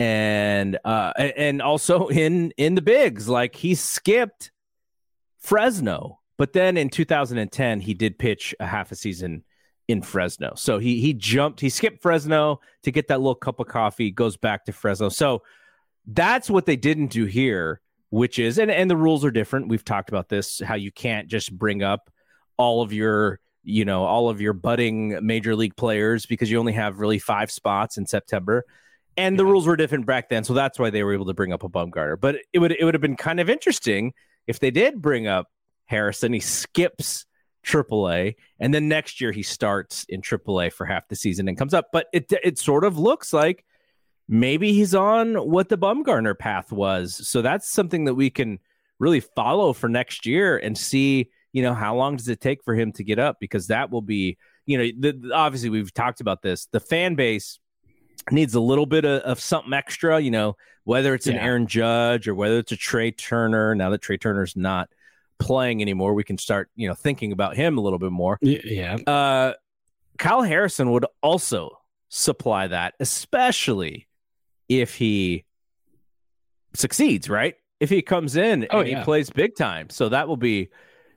[0.00, 3.28] and uh, and also in in the bigs.
[3.28, 4.50] Like he skipped
[5.38, 9.44] Fresno, but then in 2010, he did pitch a half a season
[9.88, 10.52] in Fresno.
[10.56, 14.36] So he he jumped, he skipped Fresno to get that little cup of coffee, goes
[14.36, 15.08] back to Fresno.
[15.08, 15.42] So
[16.06, 17.80] that's what they didn't do here,
[18.10, 19.68] which is and and the rules are different.
[19.68, 22.10] We've talked about this how you can't just bring up
[22.56, 26.72] all of your you know all of your budding major league players because you only
[26.72, 28.64] have really five spots in September.
[29.16, 31.52] And the rules were different back then, so that's why they were able to bring
[31.52, 32.18] up a Bumgarner.
[32.18, 34.14] But it would it would have been kind of interesting
[34.46, 35.48] if they did bring up
[35.84, 36.32] Harrison.
[36.32, 37.26] He skips
[37.64, 41.74] AAA, and then next year he starts in AAA for half the season and comes
[41.74, 41.86] up.
[41.92, 43.64] But it it sort of looks like
[44.28, 47.28] maybe he's on what the Bumgarner path was.
[47.28, 48.58] So that's something that we can
[48.98, 51.30] really follow for next year and see.
[51.52, 53.36] You know, how long does it take for him to get up?
[53.38, 56.66] Because that will be, you know, the, obviously we've talked about this.
[56.72, 57.58] The fan base
[58.30, 60.18] needs a little bit of, of something extra.
[60.18, 61.34] You know, whether it's yeah.
[61.34, 63.74] an Aaron Judge or whether it's a Trea Turner.
[63.74, 64.88] Now that Trea Turner's not
[65.42, 68.38] playing anymore, we can start, you know, thinking about him a little bit more.
[68.40, 68.96] Yeah.
[69.06, 69.54] Uh,
[70.18, 71.78] Kyle Harrison would also
[72.08, 74.08] supply that, especially
[74.68, 75.44] if he
[76.74, 77.54] succeeds, right?
[77.80, 78.98] If he comes in oh, and yeah.
[78.98, 79.90] he plays big time.
[79.90, 80.68] So that will be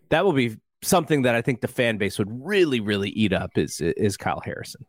[0.09, 3.57] that will be something that I think the fan base would really, really eat up
[3.57, 4.85] is is Kyle Harrison.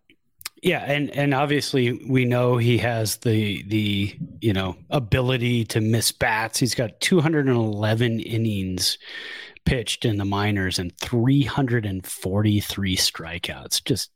[0.62, 6.12] Yeah, and and obviously we know he has the the you know ability to miss
[6.12, 6.58] bats.
[6.58, 8.98] He's got 211 innings
[9.66, 13.84] pitched in the minors and 343 strikeouts.
[13.84, 14.10] Just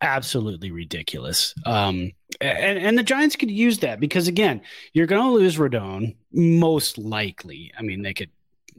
[0.00, 1.54] absolutely ridiculous.
[1.66, 4.62] Um, and and the Giants could use that because again,
[4.94, 7.72] you're going to lose Rodon most likely.
[7.78, 8.30] I mean, they could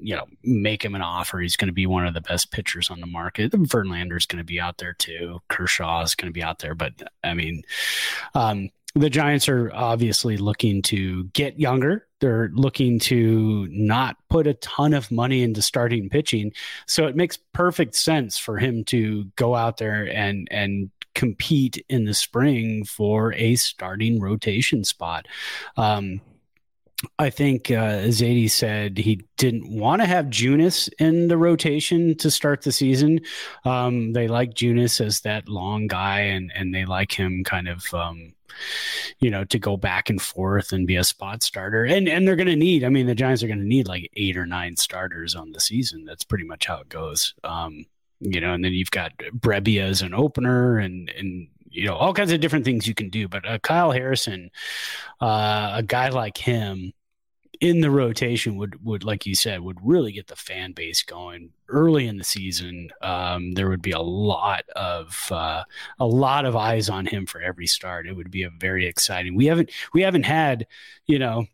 [0.01, 1.39] you know, make him an offer.
[1.39, 3.51] He's going to be one of the best pitchers on the market.
[3.51, 5.39] Verlander's going to be out there too.
[5.47, 6.75] Kershaw is going to be out there.
[6.75, 6.93] But
[7.23, 7.63] I mean,
[8.33, 12.07] um, the Giants are obviously looking to get younger.
[12.19, 16.53] They're looking to not put a ton of money into starting pitching.
[16.85, 22.05] So it makes perfect sense for him to go out there and and compete in
[22.05, 25.27] the spring for a starting rotation spot.
[25.75, 26.21] Um,
[27.17, 32.29] I think uh, Zaidi said he didn't want to have Junis in the rotation to
[32.29, 33.21] start the season.
[33.63, 37.85] Um, they like Junis as that long guy, and and they like him kind of,
[37.93, 38.33] um,
[39.19, 41.85] you know, to go back and forth and be a spot starter.
[41.85, 42.83] And and they're going to need.
[42.83, 45.61] I mean, the Giants are going to need like eight or nine starters on the
[45.61, 46.03] season.
[46.03, 47.33] That's pretty much how it goes.
[47.45, 47.85] Um,
[48.19, 52.13] you know, and then you've got Brebbia as an opener, and and you know all
[52.13, 53.27] kinds of different things you can do.
[53.27, 54.51] But uh, Kyle Harrison,
[55.21, 56.93] uh, a guy like him
[57.61, 61.49] in the rotation would would like you said would really get the fan base going
[61.67, 62.89] early in the season.
[63.01, 65.63] Um, there would be a lot of uh,
[65.99, 68.07] a lot of eyes on him for every start.
[68.07, 69.35] It would be a very exciting.
[69.35, 70.67] We haven't we haven't had
[71.05, 71.45] you know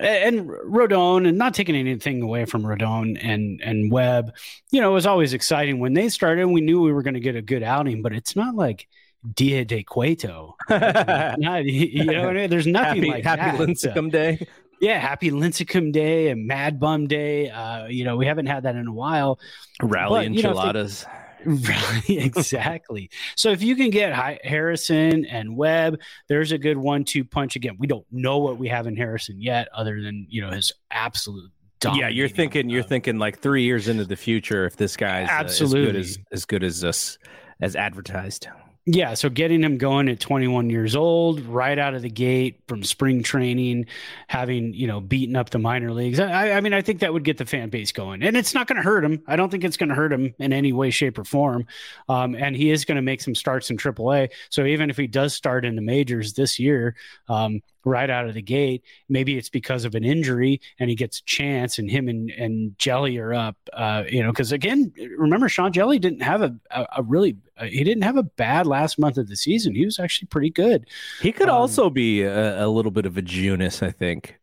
[0.00, 4.34] and Rodon, and not taking anything away from Rodon and and Webb,
[4.70, 6.46] you know, it was always exciting when they started.
[6.46, 8.88] We knew we were going to get a good outing, but it's not like
[9.34, 10.56] Dia de Cueto.
[10.70, 12.50] not, you know, what I mean?
[12.50, 13.68] there's nothing happy, like happy that.
[13.68, 14.46] Lincecum Day.
[14.80, 17.48] Yeah, happy Lincecum Day and Mad Bum Day.
[17.48, 19.38] Uh, you know, we haven't had that in a while.
[19.82, 21.06] Rally But, you know, they- enchiladas.
[22.08, 23.10] Exactly.
[23.36, 24.14] so if you can get
[24.44, 27.54] Harrison and Webb, there's a good one-two punch.
[27.54, 30.72] Again, we don't know what we have in Harrison yet, other than you know his
[30.90, 31.50] absolute.
[31.94, 35.28] yeah, you're thinking you're uh, thinking like three years into the future if this guy's
[35.28, 35.80] uh, Absolutely.
[35.80, 37.18] as good as as good as us
[37.60, 38.48] as advertised.
[38.86, 42.82] Yeah, so getting him going at 21 years old, right out of the gate from
[42.82, 43.86] spring training,
[44.28, 46.20] having you know beaten up the minor leagues.
[46.20, 48.66] I, I mean, I think that would get the fan base going, and it's not
[48.66, 49.22] going to hurt him.
[49.26, 51.66] I don't think it's going to hurt him in any way, shape, or form.
[52.10, 54.28] Um, and he is going to make some starts in AAA.
[54.50, 56.94] So even if he does start in the majors this year,
[57.30, 61.18] um, right out of the gate, maybe it's because of an injury and he gets
[61.20, 63.56] a chance, and him and and Hjelle are up.
[63.72, 67.64] Uh, you know, because again, remember Sean Hjelle didn't have a a, a really uh,
[67.66, 69.74] he didn't have a bad last month of the season.
[69.74, 70.86] He was actually pretty good.
[71.20, 74.36] He could Um, also be a, a little bit of a Junis, I think.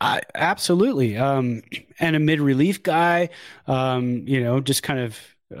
[0.00, 1.16] I, absolutely.
[1.16, 1.62] Um,
[2.00, 3.28] and a mid relief guy,
[3.66, 5.16] um, you know, just kind of
[5.54, 5.58] uh,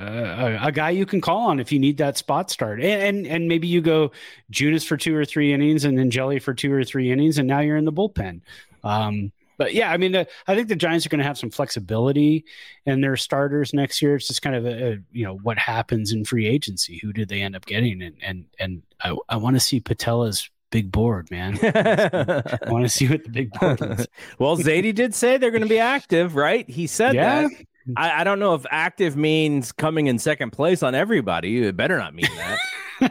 [0.62, 2.80] a, a guy you can call on if you need that spot start.
[2.80, 4.12] And, and and maybe you go
[4.52, 7.46] Junis for two or three innings and then Hjelle for two or three innings, and
[7.48, 8.40] now you're in the bullpen.
[8.82, 11.50] Um, but yeah, I mean, the, I think the Giants are going to have some
[11.50, 12.44] flexibility
[12.86, 14.16] in their starters next year.
[14.16, 16.98] It's just kind of a, a you know what happens in free agency.
[17.02, 18.02] Who did they end up getting?
[18.02, 21.56] And and and I, I want to see Patella's big board, man.
[21.62, 24.08] I want to see what the big board is.
[24.40, 26.68] well, Zaidi did say they're going to be active, right?
[26.68, 27.42] He said Yeah.
[27.42, 27.50] that.
[27.96, 31.64] I, I don't know if active means coming in second place on everybody.
[31.64, 32.58] It better not mean that.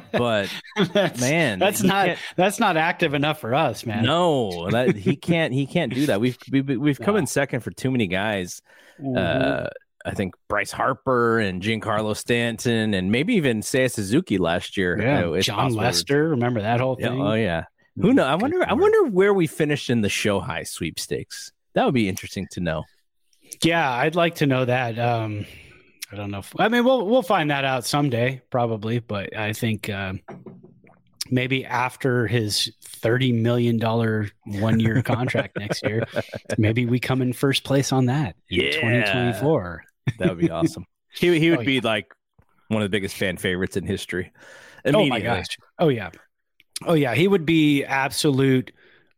[0.14, 0.50] but
[0.94, 4.04] that's, man, that's not that's not active enough for us, man.
[4.04, 5.54] no, that, he can't.
[5.54, 6.22] He can't do that.
[6.22, 7.20] We've we've, we've come No.
[7.20, 8.62] in second for too many guys.
[9.02, 9.18] Mhm.
[9.18, 9.68] Uh,
[10.06, 15.00] I think Bryce Harper and Giancarlo Stanton and maybe even Seiya Suzuki last year.
[15.02, 15.84] yeah, uh, it's Jon possible.
[15.84, 16.30] Lester.
[16.30, 17.22] Remember that whole Yeah, thing?
[17.22, 17.66] oh yeah.
[18.02, 18.24] Who know?
[18.26, 18.64] I wonder.
[18.68, 21.52] I wonder where we finished in the Shohei sweepstakes.
[21.76, 22.84] That would be interesting to know.
[23.62, 24.98] Yeah, I'd like to know that.
[24.98, 25.46] Um,
[26.12, 26.40] I don't know.
[26.40, 29.00] If, I mean, we'll we'll find that out someday, probably.
[29.00, 30.14] But I think uh,
[31.30, 36.04] maybe after his thirty million dollar one year contract next year,
[36.58, 38.80] maybe we come in first place on that Yeah.
[38.80, 39.84] twenty twenty four.
[40.20, 40.86] That would be awesome.
[41.14, 42.14] he he would Oh, be like
[42.68, 44.32] one of the biggest fan favorites in history.
[44.86, 45.46] Oh my gosh!
[45.80, 46.12] Oh yeah,
[46.86, 47.16] oh yeah.
[47.16, 48.72] He would be absolute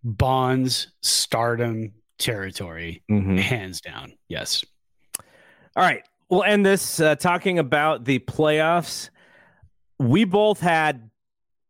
[0.03, 3.37] Bonds stardom territory, Mhm.
[3.39, 4.13] hands down.
[4.27, 4.63] Yes.
[5.75, 6.03] All right.
[6.29, 9.09] We'll end this uh, talking about the playoffs.
[9.99, 11.09] We both had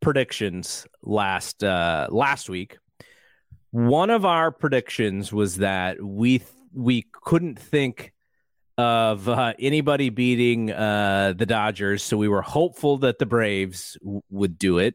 [0.00, 2.78] predictions last uh, last week.
[3.70, 6.42] One of our predictions was that we
[6.72, 8.12] we couldn't think
[8.78, 14.20] of uh, anybody beating uh, the Dodgers, so we were hopeful that the Braves w-
[14.30, 14.94] would do it.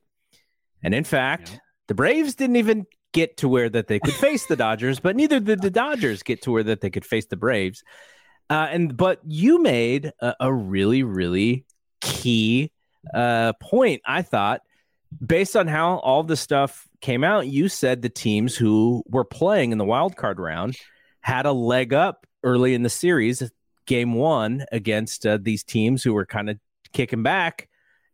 [0.83, 1.57] And in fact, Yeah.
[1.87, 5.39] the Braves didn't even get to where that they could face the Dodgers, but neither
[5.39, 7.83] did the Dodgers get to where that they could face the Braves.
[8.49, 11.65] Uh, and but you made a, a really really
[12.01, 12.71] key
[13.13, 14.01] uh, point.
[14.05, 14.61] I thought
[15.25, 19.71] based on how all the stuff came out, you said the teams who were playing
[19.71, 20.77] in the wild card round
[21.21, 23.51] had a leg up early in the series,
[23.85, 26.57] game one against uh, these teams who were kind of
[26.93, 27.67] kicking back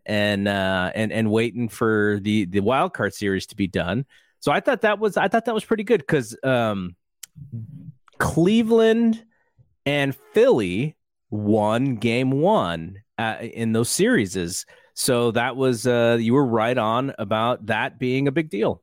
[0.06, 4.06] and uh, and and waiting for the the wild card series to be done.
[4.40, 6.96] So I thought that was I thought that was pretty good because um,
[8.18, 9.24] Cleveland
[9.86, 10.96] and Philly
[11.30, 14.66] won game one uh, in those series.
[14.94, 18.82] So that was uh, you were right on about that being a big deal.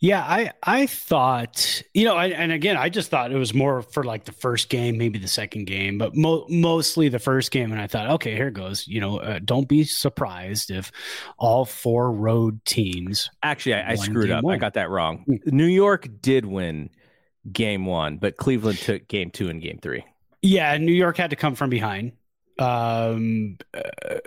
[0.00, 3.82] Yeah, I I thought you know, I, and again, I just thought it was more
[3.82, 7.72] for like the first game, maybe the second game, but mo- mostly the first game.
[7.72, 8.86] And I thought, okay, here goes.
[8.86, 10.90] You know, uh, don't be surprised if
[11.38, 13.28] all four road teams.
[13.42, 14.44] Actually, I, I screwed up.
[14.44, 14.54] One.
[14.54, 15.24] I got that wrong.
[15.26, 15.56] Hmm.
[15.56, 16.90] New York did win
[17.50, 20.04] game one, but Cleveland took game two and game three.
[20.42, 22.12] Yeah, New York had to come from behind.
[22.58, 24.18] Um, uh,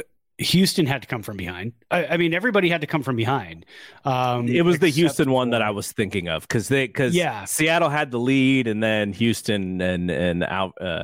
[0.44, 1.74] Houston had to come from behind.
[1.90, 3.66] I, I, mean, everybody had to come from behind.
[4.06, 7.46] Um, it was the Houston one that I was thinking of because they because yeah.
[7.46, 10.74] Seattle had the lead and then Houston and and out.
[10.80, 11.04] Uh,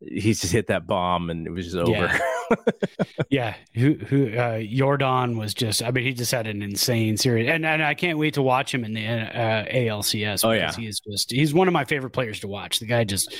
[0.00, 1.90] he just hit that bomb and it was just over.
[1.90, 2.58] Yeah,
[3.30, 3.54] yeah.
[3.74, 5.82] Who who uh, Yordan was just.
[5.82, 8.72] I mean, he just had an insane series, and and I can't wait to watch
[8.72, 10.44] him in the uh, ALCS.
[10.44, 11.30] Oh yeah, he is just.
[11.30, 12.78] He's one of my favorite players to watch.
[12.78, 13.34] The guy just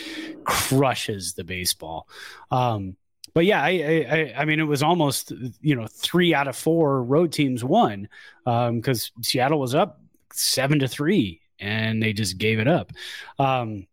[0.44, 2.06] crushes the baseball.
[2.50, 2.96] Um,
[3.34, 7.02] but yeah, I, I, I mean, it was almost you know three out of four
[7.02, 8.08] road teams won
[8.44, 10.00] because um, Seattle was up
[10.32, 12.92] seven to three and they just gave it up.
[13.38, 13.86] Um,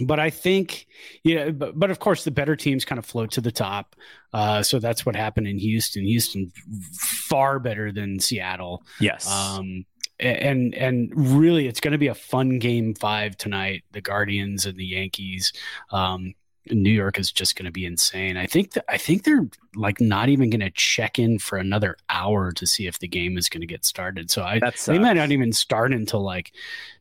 [0.00, 0.86] but I think,
[1.24, 3.96] yeah, but, but of course, the better teams kind of float to the top.
[4.32, 6.04] Uh, so that's what happened in Houston.
[6.04, 6.52] Houston
[6.92, 8.84] far better than Seattle.
[9.00, 9.28] Yes.
[9.28, 9.84] Um,
[10.20, 13.84] and and really, it's going to be a fun game five tonight.
[13.92, 15.52] The Guardians and the Yankees.
[15.92, 16.34] Um,
[16.72, 18.36] New York is just going to be insane.
[18.36, 21.96] I think that I think they're like not even going to check in for another
[22.08, 24.30] hour to see if the game is going to get started.
[24.30, 26.52] So I they might not even start until like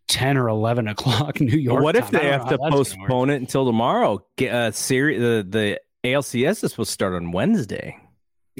[0.07, 1.83] ten or eleven o'clock New York.
[1.83, 4.25] what if they have to postpone it until tomorrow?
[4.35, 5.19] Get a uh, series.
[5.19, 7.97] The the ALCS is supposed to start on Wednesday.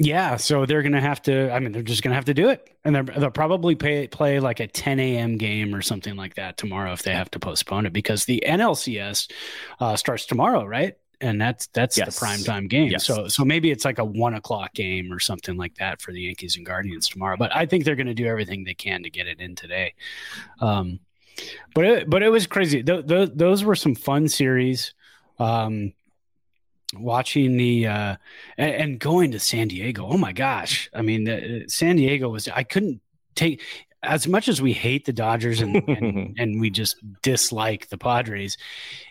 [0.00, 1.50] Yeah, so they're gonna have to.
[1.52, 4.60] I mean, they're just gonna have to do it, and they'll probably pay, play like
[4.60, 5.36] a 10 a.m.
[5.36, 9.28] game or something like that tomorrow if they have to postpone it because the NLCS
[9.80, 10.94] uh, starts tomorrow, right?
[11.20, 12.14] And that's that's yes.
[12.14, 12.92] the prime time game.
[12.92, 13.06] Yes.
[13.06, 16.20] So so maybe it's like a one o'clock game or something like that for the
[16.20, 17.36] Yankees and Guardians tomorrow.
[17.36, 19.94] But I think they're going to do everything they can to get it in today.
[20.60, 21.00] Um,
[21.74, 22.84] but it, but it was crazy.
[22.84, 24.94] Th- th- those were some fun series.
[25.40, 25.92] Um,
[26.94, 28.16] watching the uh
[28.56, 30.06] and, and, going to San Diego.
[30.06, 30.88] Oh my gosh.
[30.94, 33.00] I mean, the, San Diego was I couldn't
[33.34, 33.62] take
[34.02, 38.56] as much as we hate the Dodgers and, and, and we just dislike the Padres,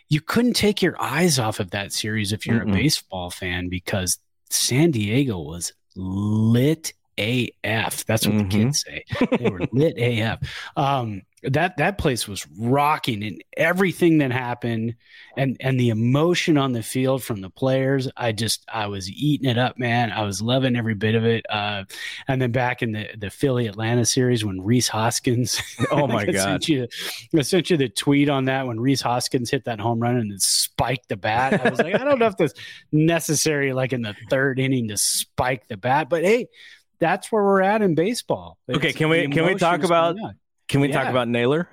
[0.09, 2.69] you couldn't take your eyes off of that series if you're Mm-mm.
[2.69, 4.17] a baseball fan because
[4.49, 8.05] San Diego was lit AF.
[8.05, 8.49] That's what mm-hmm.
[8.49, 9.03] the kids say.
[9.37, 10.39] They were lit AF.
[10.75, 14.95] Um, that that place was rocking and everything that happened
[15.37, 19.47] and and the emotion on the field from the players i just i was eating
[19.47, 21.83] it up man i was loving every bit of it uh,
[22.27, 25.61] and then back in the the philly atlanta series when Rhys hoskins
[25.91, 26.87] oh my god sent you,
[27.35, 30.31] I sent you the tweet on that when Rhys hoskins hit that home run and
[30.31, 32.55] it spiked the bat i was like i don't know if that's
[32.91, 36.47] necessary like in the third inning to spike the bat but hey
[36.99, 38.57] that's where we're at in baseball.
[38.67, 40.15] It's, okay, can we can we talk about
[40.67, 41.03] can we yeah.
[41.03, 41.69] talk about Naylor?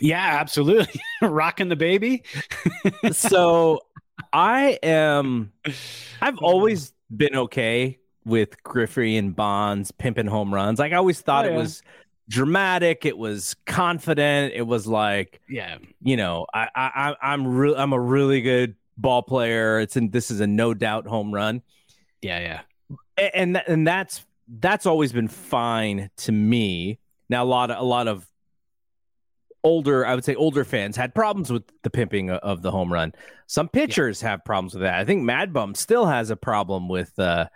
[0.00, 1.00] Yeah, absolutely.
[1.22, 2.22] Rocking the baby.
[3.12, 3.80] so
[4.32, 5.52] I am
[6.20, 10.78] I've always been okay with Griffey and Bonds pimping home runs.
[10.78, 11.54] Like I always oh, thought oh, yeah.
[11.54, 11.82] it was
[12.28, 17.92] dramatic, it was confident, it was like yeah, you know, I I I'm real I'm
[17.92, 19.80] a really good ball player.
[19.80, 21.62] It's in this is a no doubt home run.
[22.20, 23.28] Yeah, yeah.
[23.34, 26.98] And and that's that's always been fine to me.
[27.28, 28.26] Now a lot of a lot of
[29.64, 33.12] older, I would say older fans had problems with the pimping of the home run.
[33.46, 34.30] Some pitchers yeah.
[34.30, 34.98] have problems with that.
[34.98, 37.48] I think Mad Bum still has a problem with uh,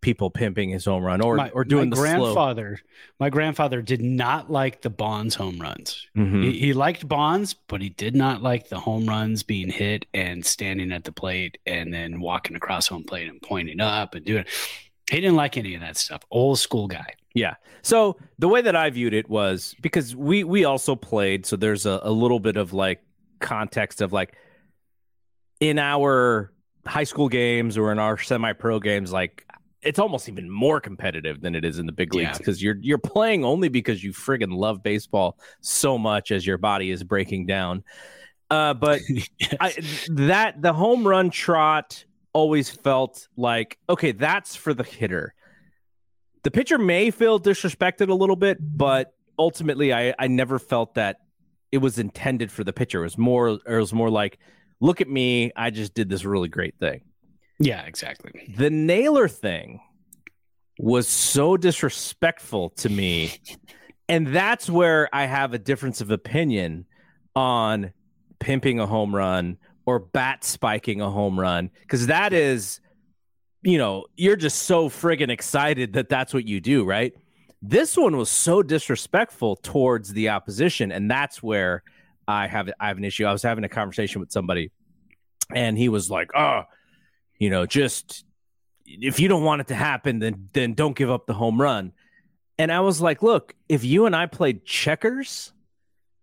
[0.00, 2.76] people pimping his home run or my, or doing my the grandfather.
[2.76, 2.86] Slow.
[3.18, 6.06] My grandfather did not like the Bonds home runs.
[6.16, 6.42] Mm-hmm.
[6.42, 10.44] He, he liked Bonds, but he did not like the home runs being hit and
[10.44, 14.44] standing at the plate and then walking across home plate and pointing up and doing.
[15.14, 16.22] He didn't like any of that stuff.
[16.30, 17.14] Old school guy.
[17.34, 17.54] Yeah.
[17.82, 21.86] So the way that I viewed it was because we we also played, so there's
[21.86, 23.00] a, a little bit of like
[23.38, 24.36] context of like
[25.60, 26.52] in our
[26.84, 29.46] high school games or in our semi-pro games, like
[29.82, 32.66] it's almost even more competitive than it is in the big leagues because yeah.
[32.66, 37.04] you're you're playing only because you friggin' love baseball so much as your body is
[37.04, 37.84] breaking down.
[38.50, 39.28] Uh, but yes.
[39.60, 39.74] I,
[40.08, 42.04] that the home run trot
[42.34, 45.34] always felt like okay, that's for the hitter
[46.44, 51.16] the pitcher may feel disrespected a little bit, but ultimately, I I never felt that
[51.72, 53.00] it was intended for the pitcher.
[53.00, 54.38] It was more it was more like,
[54.80, 57.00] look at me, I just did this really great thing.
[57.58, 58.54] Yeah, exactly.
[58.56, 59.80] The Naylor thing
[60.78, 63.32] was so disrespectful to me.
[64.08, 66.84] And that's where I have a difference of opinion
[67.34, 67.92] on
[68.38, 69.56] pimping a home run
[69.86, 72.80] or bat spiking a home run because that is
[73.62, 77.14] you know you're just so friggin excited that that's what you do right?
[77.66, 81.82] This one was so disrespectful towards the opposition and that's where
[82.28, 83.24] i have i have an issue.
[83.24, 84.70] I was having a conversation with somebody
[85.54, 86.62] and he was like oh
[87.38, 88.24] you know just
[88.86, 91.92] if you don't want it to happen then then don't give up the home run.
[92.58, 95.52] And i was like look if you and i played checkers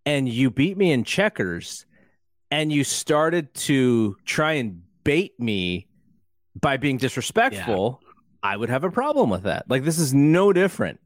[0.06, 1.86] and you beat me in checkers
[2.52, 5.88] and you started to try and bait me
[6.60, 8.10] by being disrespectful, yeah.
[8.44, 9.70] I would have a problem with that.
[9.70, 11.00] Like this is no different.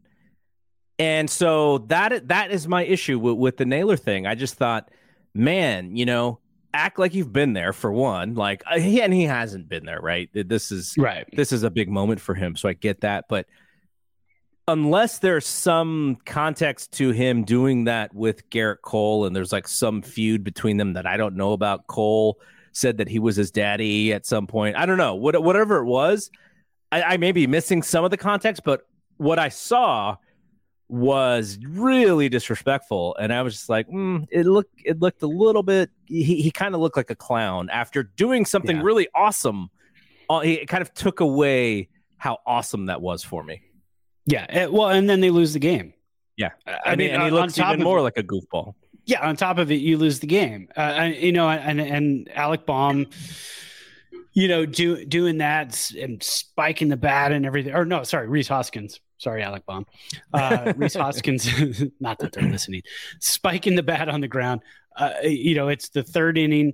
[0.98, 4.26] And so that that is my issue with, with the Naylor thing.
[4.26, 4.90] I just thought,
[5.34, 6.40] man, you know,
[6.74, 8.34] act like you've been there for one.
[8.36, 10.30] Like uh, he and he hasn't been there, right?
[10.34, 11.28] This is right.
[11.34, 13.26] This is a big moment for him, so I get that.
[13.30, 13.46] But
[14.68, 20.02] unless there's some context to him doing that with Gerrit Cole and there's like some
[20.02, 21.88] feud between them that I don't know about.
[21.88, 22.40] Cole
[22.72, 24.76] said that he was his daddy at some point.
[24.76, 25.16] I don't know.
[25.16, 26.32] What, whatever it was,
[26.92, 28.82] I, I may be missing some of the context, but
[29.18, 30.18] what I saw
[30.88, 35.64] was really disrespectful and i was just like mm, it looked it looked a little
[35.64, 38.84] bit he, he kind of looked like a clown after doing something yeah.
[38.84, 39.68] really awesome
[40.30, 43.64] uh, it kind of took away how awesome that was for me
[44.26, 44.46] yeah.
[44.50, 45.94] Eh, well, and then they lose the game.
[46.38, 46.52] Yeah.
[46.68, 48.74] I, I mean, and he looks even more like a goofball.
[49.06, 49.28] Yeah.
[49.28, 50.68] On top of it, you lose the game.
[50.76, 53.08] Uh, and, you know, and and Alec Bohm,
[54.34, 57.74] you know, do, doing that and spiking the bat and everything.
[57.74, 59.00] Or no, sorry, Rhys Hoskins.
[59.18, 59.86] Sorry, Alec Bohm.
[60.34, 61.50] Uh, Rhys Hoskins,
[62.00, 62.82] not that they're listening,
[63.20, 64.62] spiking the bat on the ground.
[64.98, 66.74] Uh, you know, it's the third inning,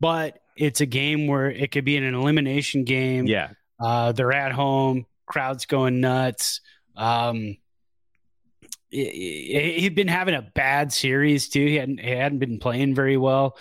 [0.00, 3.26] but it's a game where it could be an elimination game.
[3.26, 3.50] Yeah.
[3.80, 6.60] Uh, they're at home, crowd's going nuts.
[6.94, 7.56] Um,
[8.90, 11.64] he'd been having a bad series too.
[11.64, 13.56] He hadn't he hadn't been playing very well.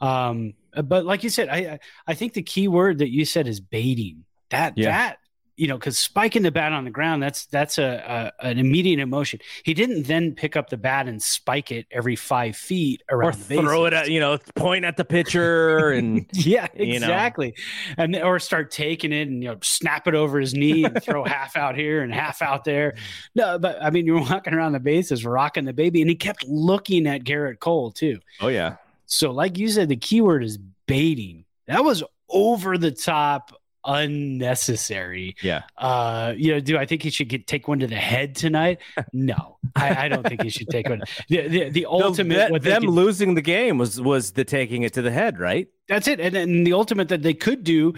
[0.00, 0.54] Um,
[0.84, 4.24] but like you said, I I think the key word that you said is baiting.
[4.50, 4.90] That yeah.
[4.90, 5.18] that
[5.56, 9.00] you know, because spiking the bat on the ground, that's that's a, a, an immediate
[9.00, 9.40] emotion.
[9.64, 13.32] He didn't then pick up the bat and spike it every five feet around or
[13.32, 18.04] throw it at you know, point at the pitcher and yeah, exactly, you know.
[18.04, 21.24] and or start taking it and you know, snap it over his knee and throw
[21.32, 22.94] half out here and half out there.
[23.34, 26.46] No, but I mean, you're walking around the bases, rocking the baby, and he kept
[26.46, 28.20] looking at Gerrit Cole too.
[28.40, 28.76] Oh yeah.
[29.06, 31.44] So, like you said, the keyword is baiting.
[31.66, 33.52] That was over the top
[33.84, 35.36] unnecessary.
[35.42, 35.62] Yeah.
[35.76, 38.78] Uh, you know, do I think he should get take one to the head tonight?
[39.14, 41.02] No, I, I don't think he should take one.
[41.28, 45.02] The the, the ultimate no, them losing the game was was the taking it to
[45.02, 45.68] the head, right?
[45.88, 46.18] That's it.
[46.18, 47.94] And then the ultimate that they could do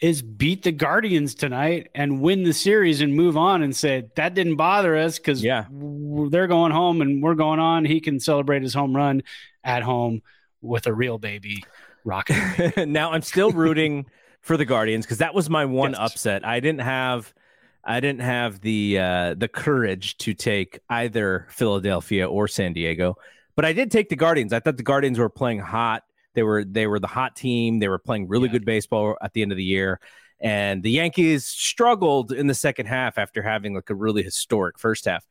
[0.00, 4.34] is beat the Guardians tonight and win the series and move on and say that
[4.34, 7.84] didn't bother us because yeah, they're going home and we're going on.
[7.84, 9.22] He can celebrate his home run
[9.64, 10.22] at home
[10.60, 11.64] with a real baby
[12.04, 12.86] rocket.
[12.88, 14.06] now I'm still rooting
[14.44, 16.00] for the Guardians because that was my one yes.
[16.00, 16.46] upset.
[16.46, 17.34] I didn't have
[17.82, 23.16] I didn't have the uh, the courage to take either Philadelphia or San Diego,
[23.56, 24.52] but I did take the Guardians.
[24.52, 26.04] I thought the Guardians were playing hot.
[26.34, 27.78] They were they were the hot team.
[27.78, 28.52] They were playing really yeah.
[28.52, 29.98] good baseball at the end of the year.
[30.40, 35.06] And the Yankees struggled in the second half after having like a really historic first
[35.06, 35.26] half.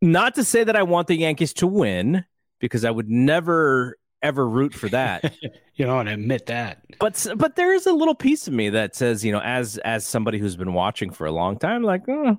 [0.00, 2.24] Not to say that I want the Yankees to win
[2.60, 5.34] because I would never ever root for that.
[5.74, 6.82] you don't want to admit that.
[6.98, 10.06] But but there is a little piece of me that says, you know, as as
[10.06, 12.38] somebody who's been watching for a long time, like, oh,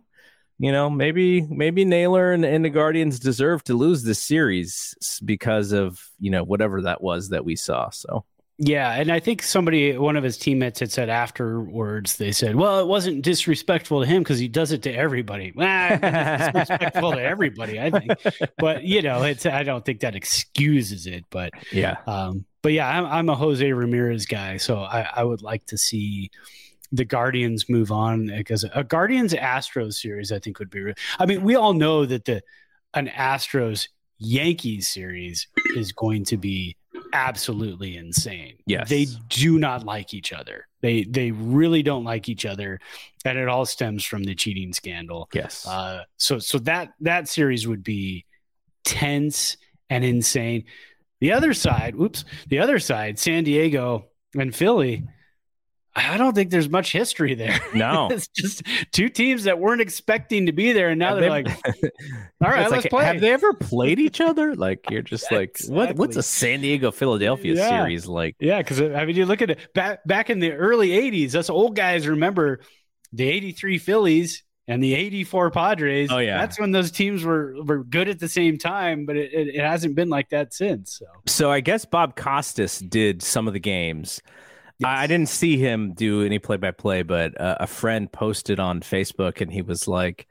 [0.60, 5.72] you know, maybe maybe Naylor and, and the Guardians deserve to lose this series because
[5.72, 7.90] of you know whatever that was that we saw.
[7.90, 8.26] So
[8.64, 12.18] yeah, and I think somebody, one of his teammates, had said afterwards.
[12.18, 15.98] They said, "Well, it wasn't disrespectful to him because he does it to everybody." Well,
[15.98, 18.12] disrespectful to everybody, I think.
[18.60, 21.26] But you know, it's I don't think that excuses it.
[21.32, 25.42] But yeah, um, but yeah, I'm, I'm a Jose Ramirez guy, so I, I would
[25.42, 26.30] like to see
[26.92, 30.82] the Guardians move on because a Guardians Astros series I think would be.
[30.82, 32.44] Re- I mean, we all know that the
[32.94, 33.88] an Astros
[34.20, 36.76] Yankees series is going to be
[37.14, 38.56] absolutely insane.
[38.66, 38.90] Yes.
[38.90, 40.68] They do not like each other.
[40.82, 42.80] They they really don't like each other.
[43.26, 45.30] And it all stems from the cheating scandal.
[45.34, 45.68] Yes.
[45.68, 48.26] Uh, so so that that series would be
[48.84, 49.58] tense
[49.90, 50.66] and insane.
[51.20, 54.08] The other side, oops, the other side, San Diego
[54.38, 55.04] and Philly.
[55.96, 57.60] I don't think there's much history there.
[57.76, 58.08] No.
[58.12, 61.44] it's just two teams that weren't expecting to be there, and now Have they're they-
[61.44, 61.48] like,
[62.42, 64.56] "All right, let's like, play." Have they ever played each other?
[64.56, 65.96] Like you're just like, what?
[65.98, 67.70] What's a San Diego Philadelphia Yeah.
[67.84, 68.36] series like?
[68.40, 71.36] Yeah, because uh, I mean, you look at it back back in the early '80s.
[71.36, 72.62] Us old guys remember
[73.12, 76.10] the '83 Phillies and the '84 Padres.
[76.12, 76.38] Oh, yeah.
[76.38, 79.62] that's when those teams were were good at the same time, but it, it, it
[79.62, 81.00] hasn't been like that since.
[81.00, 84.22] So So I guess Bob Costas did some of the games.
[84.84, 88.60] I I didn't see him do any play by play, but uh, a friend posted
[88.60, 90.28] on Facebook and he was like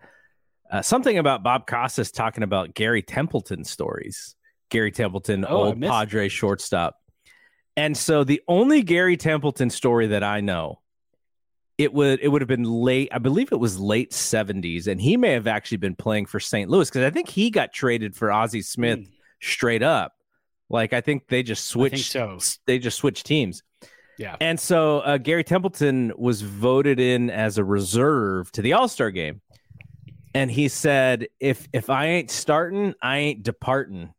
[0.70, 4.36] uh, something about Bob Costas talking about Gary Templeton stories.
[4.70, 6.96] Gary Templeton, Oh, old Padre shortstop.
[7.76, 10.80] And so the only Gary Templeton story that I know,
[11.78, 13.09] it would it would have been late.
[13.12, 16.68] I believe it was late seventies, and he may have actually been playing for St.
[16.70, 19.05] Louis because I think he got traded for Ozzie Smith Hmm.
[19.40, 20.12] straight up.
[20.68, 22.11] Like I think they just switched.
[22.12, 22.38] so.
[22.66, 23.62] They just switched teams.
[24.21, 24.37] Yeah.
[24.39, 29.11] And so uh, Gary Templeton was voted in as a reserve to the All Star
[29.11, 29.41] game,
[30.35, 34.12] and he said, "If if I ain't starting, I ain't departing."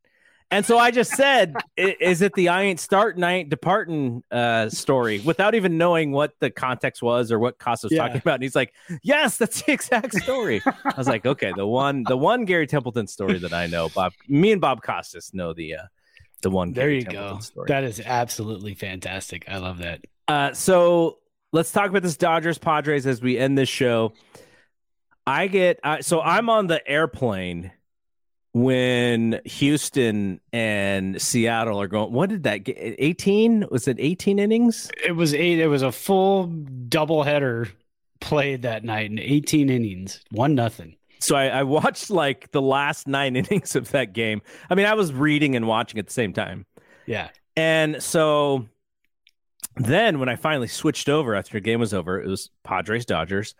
[0.49, 4.70] And so I just said, "Is it the I ain't starting, I ain't departing uh,
[4.70, 7.99] story?" Without even knowing what the context was or what Costa was Yeah.
[8.08, 8.74] talking about, and he's like,
[9.04, 13.06] "Yes, that's the exact story." I was like, "Okay, the one the one Gary Templeton
[13.06, 15.84] story that I know, Bob, me and Bob Costas know the uh,
[16.41, 16.73] the one.
[16.73, 17.41] there Gary you Templeton go.
[17.41, 17.65] Story.
[17.67, 19.45] That is absolutely fantastic.
[19.47, 20.01] I love that.
[20.27, 21.19] Uh, so
[21.51, 24.13] let's talk about this Dodgers Padres as we end this show.
[25.27, 27.71] I get uh, so I'm on the airplane
[28.53, 32.11] when Houston and Seattle are going.
[32.11, 32.77] What did that get?
[32.77, 33.67] 18?
[33.71, 34.91] Was it 18 innings?
[35.03, 35.59] It was eight.
[35.59, 37.71] It was a full doubleheader
[38.19, 40.95] played that night in 18 innings, one nothing.
[41.22, 44.41] So I, I watched like the last nine innings of that game.
[44.69, 46.65] I mean, I was reading and watching at the same time.
[47.05, 48.67] Yeah, And so
[49.76, 53.55] then when I finally switched over after the game was over, it was Padres Dodgers.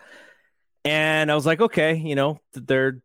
[0.84, 3.02] And I was like, okay, you know, they're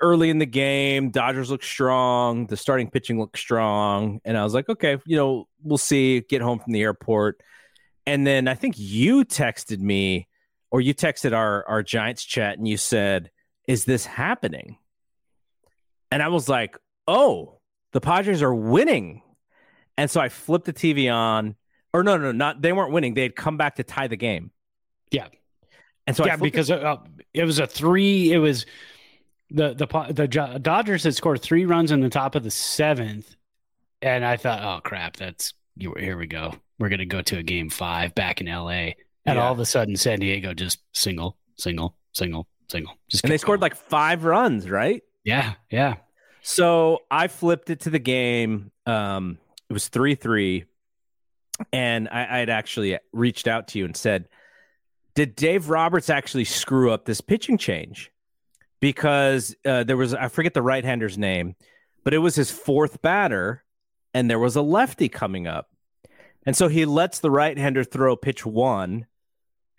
[0.00, 1.10] early in the game.
[1.10, 2.46] Dodgers look strong.
[2.46, 4.20] The starting pitching looks strong.
[4.24, 6.20] And I was like, okay, you know, we'll see.
[6.20, 7.40] Get home from the airport.
[8.06, 10.26] And then I think you texted me
[10.70, 13.30] or you texted our, our Giants chat and you said,
[13.70, 14.76] is this happening?
[16.10, 17.60] And I was like, oh,
[17.92, 19.22] the Padres are winning.
[19.96, 21.54] And so I flipped the TV on,
[21.94, 23.14] or no, no, not they weren't winning.
[23.14, 24.50] They had come back to tie the game.
[25.12, 25.28] Yeah.
[26.08, 26.96] And so yeah, because uh,
[27.32, 28.32] it was a three.
[28.32, 28.66] It was
[29.50, 33.36] the the the Dodgers had scored three runs in the top of the seventh,
[34.02, 35.54] and I thought, oh crap, that's.
[35.78, 36.54] Here we go.
[36.80, 38.96] We're gonna go to a game five back in L.A.
[39.24, 39.44] And Yeah.
[39.46, 42.94] all of a sudden, San Diego just single, single, single, single.
[43.08, 43.70] Just and they scored going.
[43.70, 45.02] like five runs, right?
[45.24, 45.96] yeah, yeah.
[46.42, 48.70] So I flipped it to the game.
[48.86, 50.64] Um, it was three three,
[51.72, 54.28] and I, had actually reached out to you and said,
[55.14, 58.10] "Did Dave Roberts actually screw up this pitching change?"
[58.80, 61.56] Because uh, there was I forget the right hander's name,
[62.04, 63.62] but it was his fourth batter,
[64.14, 65.68] and there was a lefty coming up,
[66.46, 69.06] and so he lets the right hander throw pitch one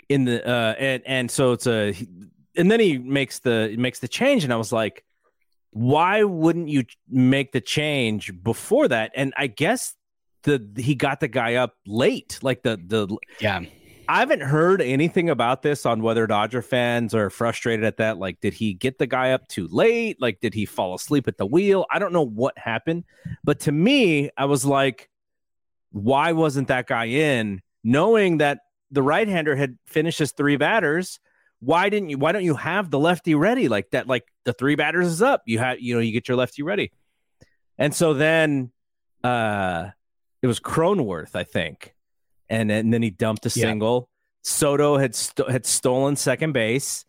[0.08, 1.96] in the uh, and and so it's a
[2.56, 5.04] and then he makes the makes the change, and I was like
[5.72, 9.12] why wouldn't you make the change before that?
[9.16, 9.96] And I guess
[10.44, 12.40] the he got the guy up late.
[12.42, 13.62] Like the the Yeah.
[14.10, 18.18] I haven't heard anything about this on whether Dodger fans are frustrated at that.
[18.18, 20.18] Like, did he get the guy up too late?
[20.20, 21.86] Like, did he fall asleep at the wheel?
[21.90, 23.06] I don't know what happened.
[23.46, 25.10] But to me, I was like,
[25.92, 27.62] why wasn't that guy in?
[27.86, 31.22] Knowing that the right hander had finished his three batters,
[31.62, 34.08] why didn't you why don't you have the lefty ready like that?
[34.08, 35.44] Like the three batters is up.
[35.46, 36.92] You have you know, you get your lefty ready.
[37.78, 38.72] And so then
[39.24, 39.90] uh
[40.42, 41.94] it was Cronenworth, I think.
[42.50, 43.68] And, and then he dumped a Yeah.
[43.68, 44.10] single.
[44.44, 47.06] Soto had st- had stolen second base.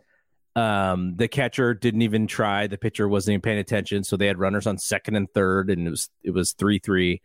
[0.55, 2.67] Um, the catcher didn't even try.
[2.67, 5.87] The pitcher wasn't even paying attention, so they had runners on second and third, and
[5.87, 7.23] it was it was three three.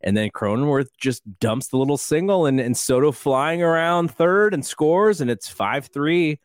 [0.00, 4.64] And then Cronenworth just dumps the little single, and, and Soto flying around third and
[4.64, 6.38] scores, and it's five three.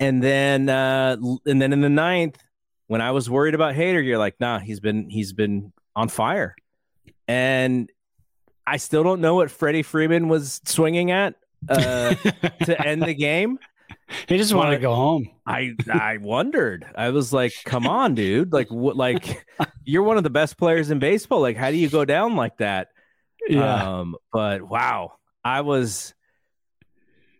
[0.00, 2.38] And then uh, and then in the ninth,
[2.86, 6.56] when I was worried about Hader, you're like, nah, he's been he's been on fire,
[7.28, 7.88] and
[8.66, 11.34] I still don't know what Freddie Freeman was swinging at
[11.68, 12.14] uh,
[12.64, 13.58] to end the game.
[14.28, 15.28] he just wanted to go home.
[15.46, 16.86] I I wondered.
[16.96, 18.52] I was like, "Come on, dude!
[18.52, 18.96] Like, what?
[18.96, 19.44] Like,
[19.84, 21.40] you're one of the best players in baseball.
[21.40, 22.88] Like, how do you go down like that?"
[23.54, 25.12] Um, but wow,
[25.44, 26.14] I was.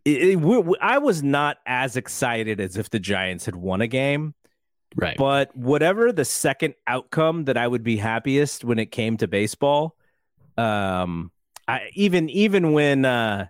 [0.05, 4.34] It, it- I was not as excited as if the Giants had won a game,
[4.96, 5.16] right.
[5.16, 9.96] but whatever the second outcome that I would be happiest when it came to baseball,
[10.57, 11.30] um,
[11.68, 13.46] I even even when uh,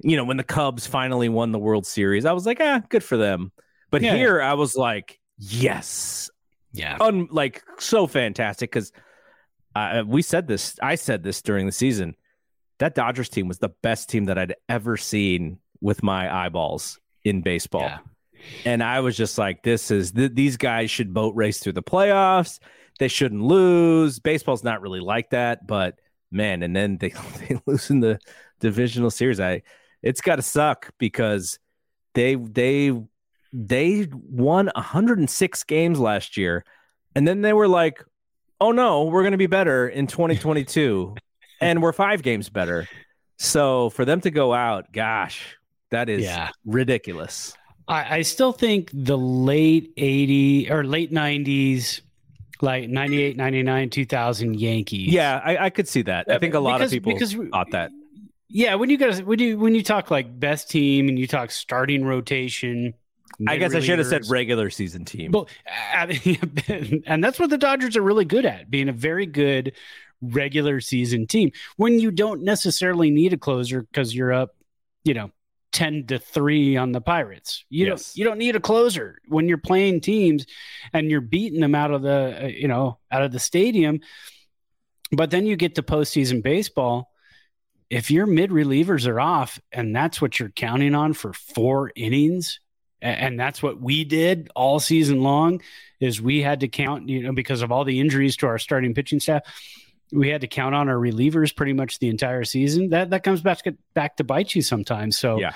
[0.00, 3.02] you know, when the Cubs finally won the World Series, I was like, ah, good
[3.04, 3.52] for them.
[3.90, 4.14] But Yeah.
[4.16, 6.30] here I was like, yes,
[6.72, 6.96] Yeah.
[7.00, 8.92] un- like so fantastic because
[9.74, 10.76] uh, we said this.
[10.82, 12.14] I said this during the season.
[12.78, 17.42] That Dodgers team was the best team that I'd ever seen with my eyeballs in
[17.42, 17.98] baseball, Yeah.
[18.64, 21.82] and I was just like, "This is th- these guys should boat race through the
[21.82, 22.58] playoffs.
[22.98, 24.18] They shouldn't lose.
[24.18, 25.98] Baseball's not really like that, but
[26.30, 27.08] man, and then they
[27.48, 28.18] they lose in the
[28.60, 29.40] divisional series.
[29.40, 29.62] I
[30.02, 31.58] it's got to suck because
[32.14, 32.92] they they
[33.52, 36.64] they won 106 games last year
[37.14, 38.04] and then they were like
[38.60, 40.06] oh no we're going to be better in
[40.42, 41.14] 2022
[41.60, 42.88] and we're 5 games better.
[43.36, 45.56] So for them to go out gosh
[45.90, 46.50] that is Yeah.
[46.66, 47.56] ridiculous.
[47.86, 52.02] I, I still think the late 80 or late 90s,
[52.60, 55.12] like 98, 99, 2000 Yankees.
[55.12, 56.30] yeah I, I could see that.
[56.30, 57.90] I think a lot Because- of people because thought that.
[58.50, 61.50] Yeah, when you guys when you when you talk like best team and you talk
[61.50, 62.94] starting rotation,
[63.46, 65.32] i guess i should have said regular season team.
[65.32, 65.48] Well,
[65.94, 69.72] and that's what the Dodgers are really good at, being a very good
[70.20, 71.52] regular season team.
[71.76, 74.54] When you don't necessarily need a closer because you're up,
[75.04, 75.30] you know,
[75.72, 77.64] ten to three on the Pirates.
[77.68, 78.14] You Yes.
[78.14, 80.46] don't you don't need a closer when you're playing teams
[80.92, 84.00] and you're beating them out of the uh, you know out of the stadium.
[85.12, 87.10] But then you get to postseason baseball.
[87.90, 92.60] If your mid relievers are off, and that's what you're counting on for four innings,
[93.00, 95.62] and that's what we did all season long
[96.00, 98.92] is we had to count you know because of all the injuries to our starting
[98.94, 99.42] pitching staff
[100.12, 103.40] we had to count on our relievers pretty much the entire season that that comes
[103.42, 105.52] back to back to bite you sometimes so Yeah.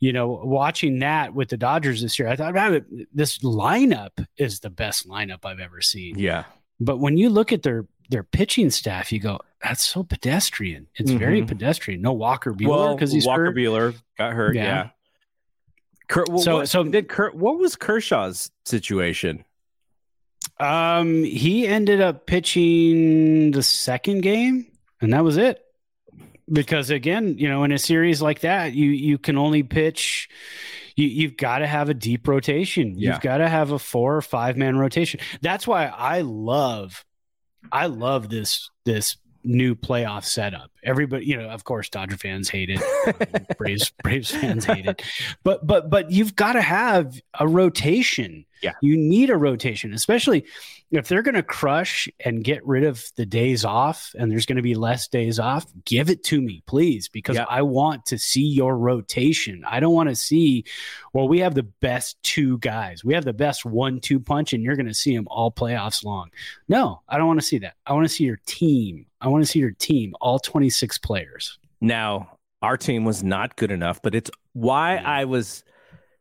[0.00, 2.80] you know watching that with the dodgers this year i thought wow,
[3.14, 6.44] this lineup is the best lineup i've ever seen yeah
[6.80, 11.10] but when you look at their their pitching staff you go that's so pedestrian it's
[11.12, 11.48] very Mhm.
[11.48, 13.56] pedestrian no walker Buehler well because he's walker hurt.
[13.56, 14.88] Buehler got hurt yeah, Yeah.
[16.08, 19.44] Kurt, well, So- what, so- did Kurt, what was Kershaw's situation?
[20.62, 24.66] Um, he ended up pitching the second game,
[25.00, 25.60] and that was it.
[26.50, 30.28] Because again, you know, in a series like that, you you can only pitch.
[30.94, 32.96] You you've got to have a deep rotation.
[32.96, 33.12] Yeah.
[33.12, 35.18] You've got to have a four or five man rotation.
[35.40, 37.04] That's why I love,
[37.72, 40.70] I love this this new playoff setup.
[40.84, 43.56] Everybody, you know, of course, Dodger fans hate it.
[43.58, 45.02] Braves Braves fans hate it.
[45.42, 48.44] But but but you've got to have a rotation.
[48.62, 48.72] Yeah.
[48.80, 50.44] You need a rotation, especially
[50.90, 54.56] if they're going to crush and get rid of the days off and there's going
[54.56, 57.46] to be less days off, give it to me, please, because Yeah.
[57.48, 59.64] I want to see your rotation.
[59.66, 60.64] I don't want to see,
[61.12, 63.04] well, we have the best two guys.
[63.04, 66.04] We have the best one two punch, and you're going to see them all playoffs
[66.04, 66.30] long.
[66.68, 67.74] No, I don't want to see that.
[67.86, 69.06] I want to see your team.
[69.20, 71.58] I want to see your team, all 26 players.
[71.80, 74.96] Now, our team was not good enough, but it's why.
[74.96, 75.64] I was,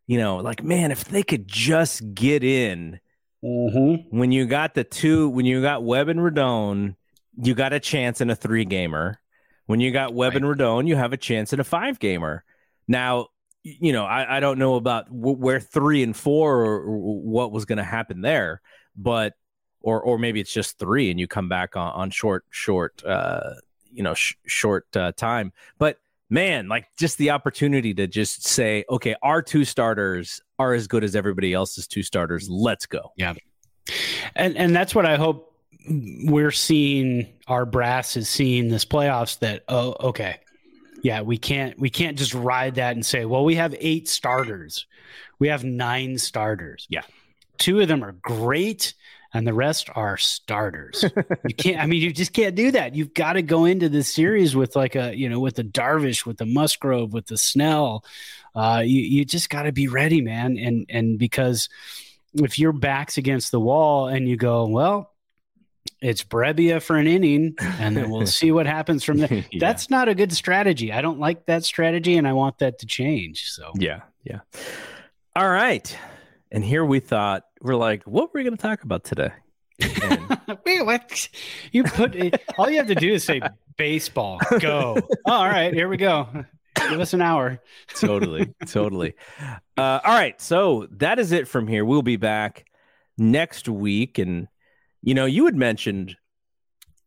[0.08, 2.99] you know, like, man, if they could just get in
[3.43, 4.16] Mm-hmm.
[4.16, 6.95] when you got the two, when you got Webb and Radon,
[7.38, 9.20] you got a chance in a three gamer.
[9.66, 12.43] When you got Webb and Radon, you have a chance in a five gamer.
[12.88, 13.30] Now,
[13.64, 17.52] you know, I, I don't know about w- where three and four or, or what
[17.52, 18.62] was going to happen there,
[18.95, 19.34] but
[19.82, 23.56] or or maybe it's just three and you come back on, on short short uh
[23.91, 25.52] you know sh- short uh, time.
[25.80, 25.97] But
[26.32, 31.04] man, like just the opportunity to just say, okay, our two starters are as good
[31.04, 32.50] as everybody else's two starters.
[32.50, 33.12] Let's go.
[33.18, 33.34] Yeah.
[34.36, 35.54] And and that's what I hope
[35.90, 37.28] we're seeing.
[37.48, 39.40] Our brass is seeing this playoffs.
[39.40, 40.40] That oh, okay,
[41.04, 44.86] yeah, we can't we can't just ride that and say, well, we have eight starters,
[45.40, 46.88] we have nine starters.
[46.90, 47.02] Yeah.
[47.58, 48.94] two of them are great,
[49.34, 51.06] and the rest are starters.
[51.48, 51.80] you can't.
[51.80, 52.96] I mean, you just can't do that.
[52.96, 56.26] You've got to go into this series with like a you know with the Darvish,
[56.26, 58.04] with the Musgrove, with the Snell.
[58.56, 60.58] Uh, you you just got to be ready, man.
[60.58, 61.70] And and because
[62.34, 65.12] if your back's against the wall and you go, well,
[66.02, 69.30] it's Brebbia for an inning, and then we'll see what happens from there.
[69.52, 69.60] Yeah.
[69.60, 70.92] That's not a good strategy.
[70.92, 73.52] I don't like that strategy, and I want that to change.
[73.52, 74.40] So Yeah, yeah.
[75.36, 75.96] All right.
[76.52, 79.32] And here we thought we're like, what were we going to talk about today?
[79.80, 81.30] And Wait, what?
[81.72, 82.16] You put
[82.58, 83.41] all you have to do is say
[83.78, 84.39] baseball.
[84.60, 84.97] Go.
[85.26, 86.28] all right, here we go.
[86.76, 87.60] Give us an hour.
[87.95, 89.14] totally, totally.
[89.78, 91.86] Uh, all right, so that is it from here.
[91.86, 92.66] We'll be back
[93.18, 94.47] next week, and
[95.02, 96.18] you know, you had mentioned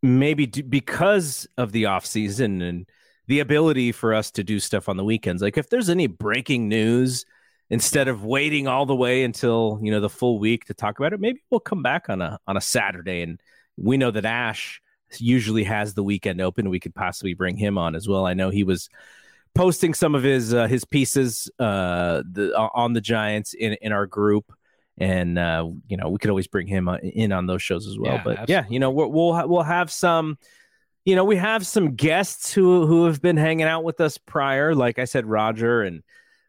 [0.02, 2.86] maybe because of the off season and
[3.26, 5.42] the ability for us to do stuff on the weekends.
[5.42, 7.24] Like, if there's any breaking news,
[7.70, 11.12] instead of waiting all the way until you know the full week to talk about
[11.12, 13.22] it, maybe we'll come back on a on a Saturday.
[13.22, 13.40] And
[13.76, 14.80] we know that Ash
[15.18, 16.70] usually has the weekend open.
[16.70, 18.26] We could possibly bring him on as well.
[18.26, 18.88] I know he was
[19.54, 24.06] posting some of his uh, his pieces uh, the, on the Giants in in our
[24.06, 24.52] group,
[24.98, 27.98] and uh, you know we could always bring him uh, in on those shows as
[27.98, 28.14] well.
[28.14, 28.54] Yeah, but absolutely.
[28.54, 30.38] yeah, you know we'll we'll, we'll have some.
[31.04, 34.74] You know, we have some guests who who have been hanging out with us prior,
[34.74, 36.02] like I said, Roger and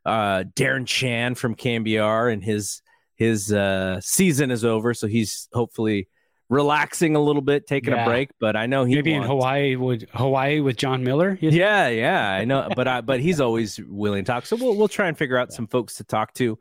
[0.06, 2.82] uh, Darren Chan from KNBR, and his
[3.16, 6.08] his uh, season is over, so he's hopefully
[6.50, 8.30] relaxing a little bit, taking a break.
[8.40, 11.38] But I know he Maybe in Hawaii would Hawaii with Jon Miller.
[11.42, 14.46] Yeah, yeah, I know, but I, but he's always willing to talk.
[14.46, 16.60] So we'll we'll try and figure out some folks to talk to,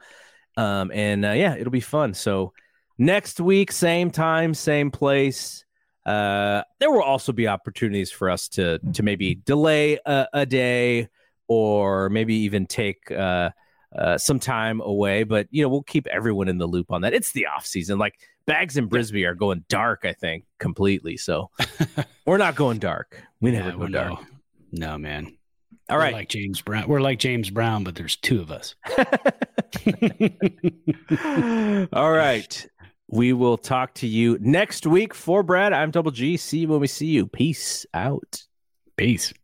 [0.57, 2.15] um, and uh, yeah, it'll be fun.
[2.15, 2.53] So
[2.99, 5.65] next week, same time, same place.
[6.07, 11.09] Uh, there will also be opportunities for us to to maybe delay a, a day
[11.49, 13.51] or maybe even take uh,
[13.97, 15.25] uh, some time away.
[15.25, 17.15] But you know, we'll keep everyone in the loop on that.
[17.15, 17.99] It's the off season.
[17.99, 18.15] Like
[18.47, 21.17] Baggs and Brisbee are going dark, I think, completely.
[21.17, 21.51] So
[22.27, 23.23] we're not going dark.
[23.41, 24.21] We never Yeah, go dark.
[24.73, 25.37] no, no, man.
[25.91, 26.15] All We're right.
[26.15, 26.89] like James Brown.
[26.89, 28.75] We're like James Brown, but there's two of us.
[31.93, 32.67] All right.
[33.09, 35.73] We will talk to you next week for Brad.
[35.75, 36.37] I'm Double G.
[36.39, 37.27] See you when we see you.
[37.27, 38.45] Peace out.
[38.97, 39.35] Peace.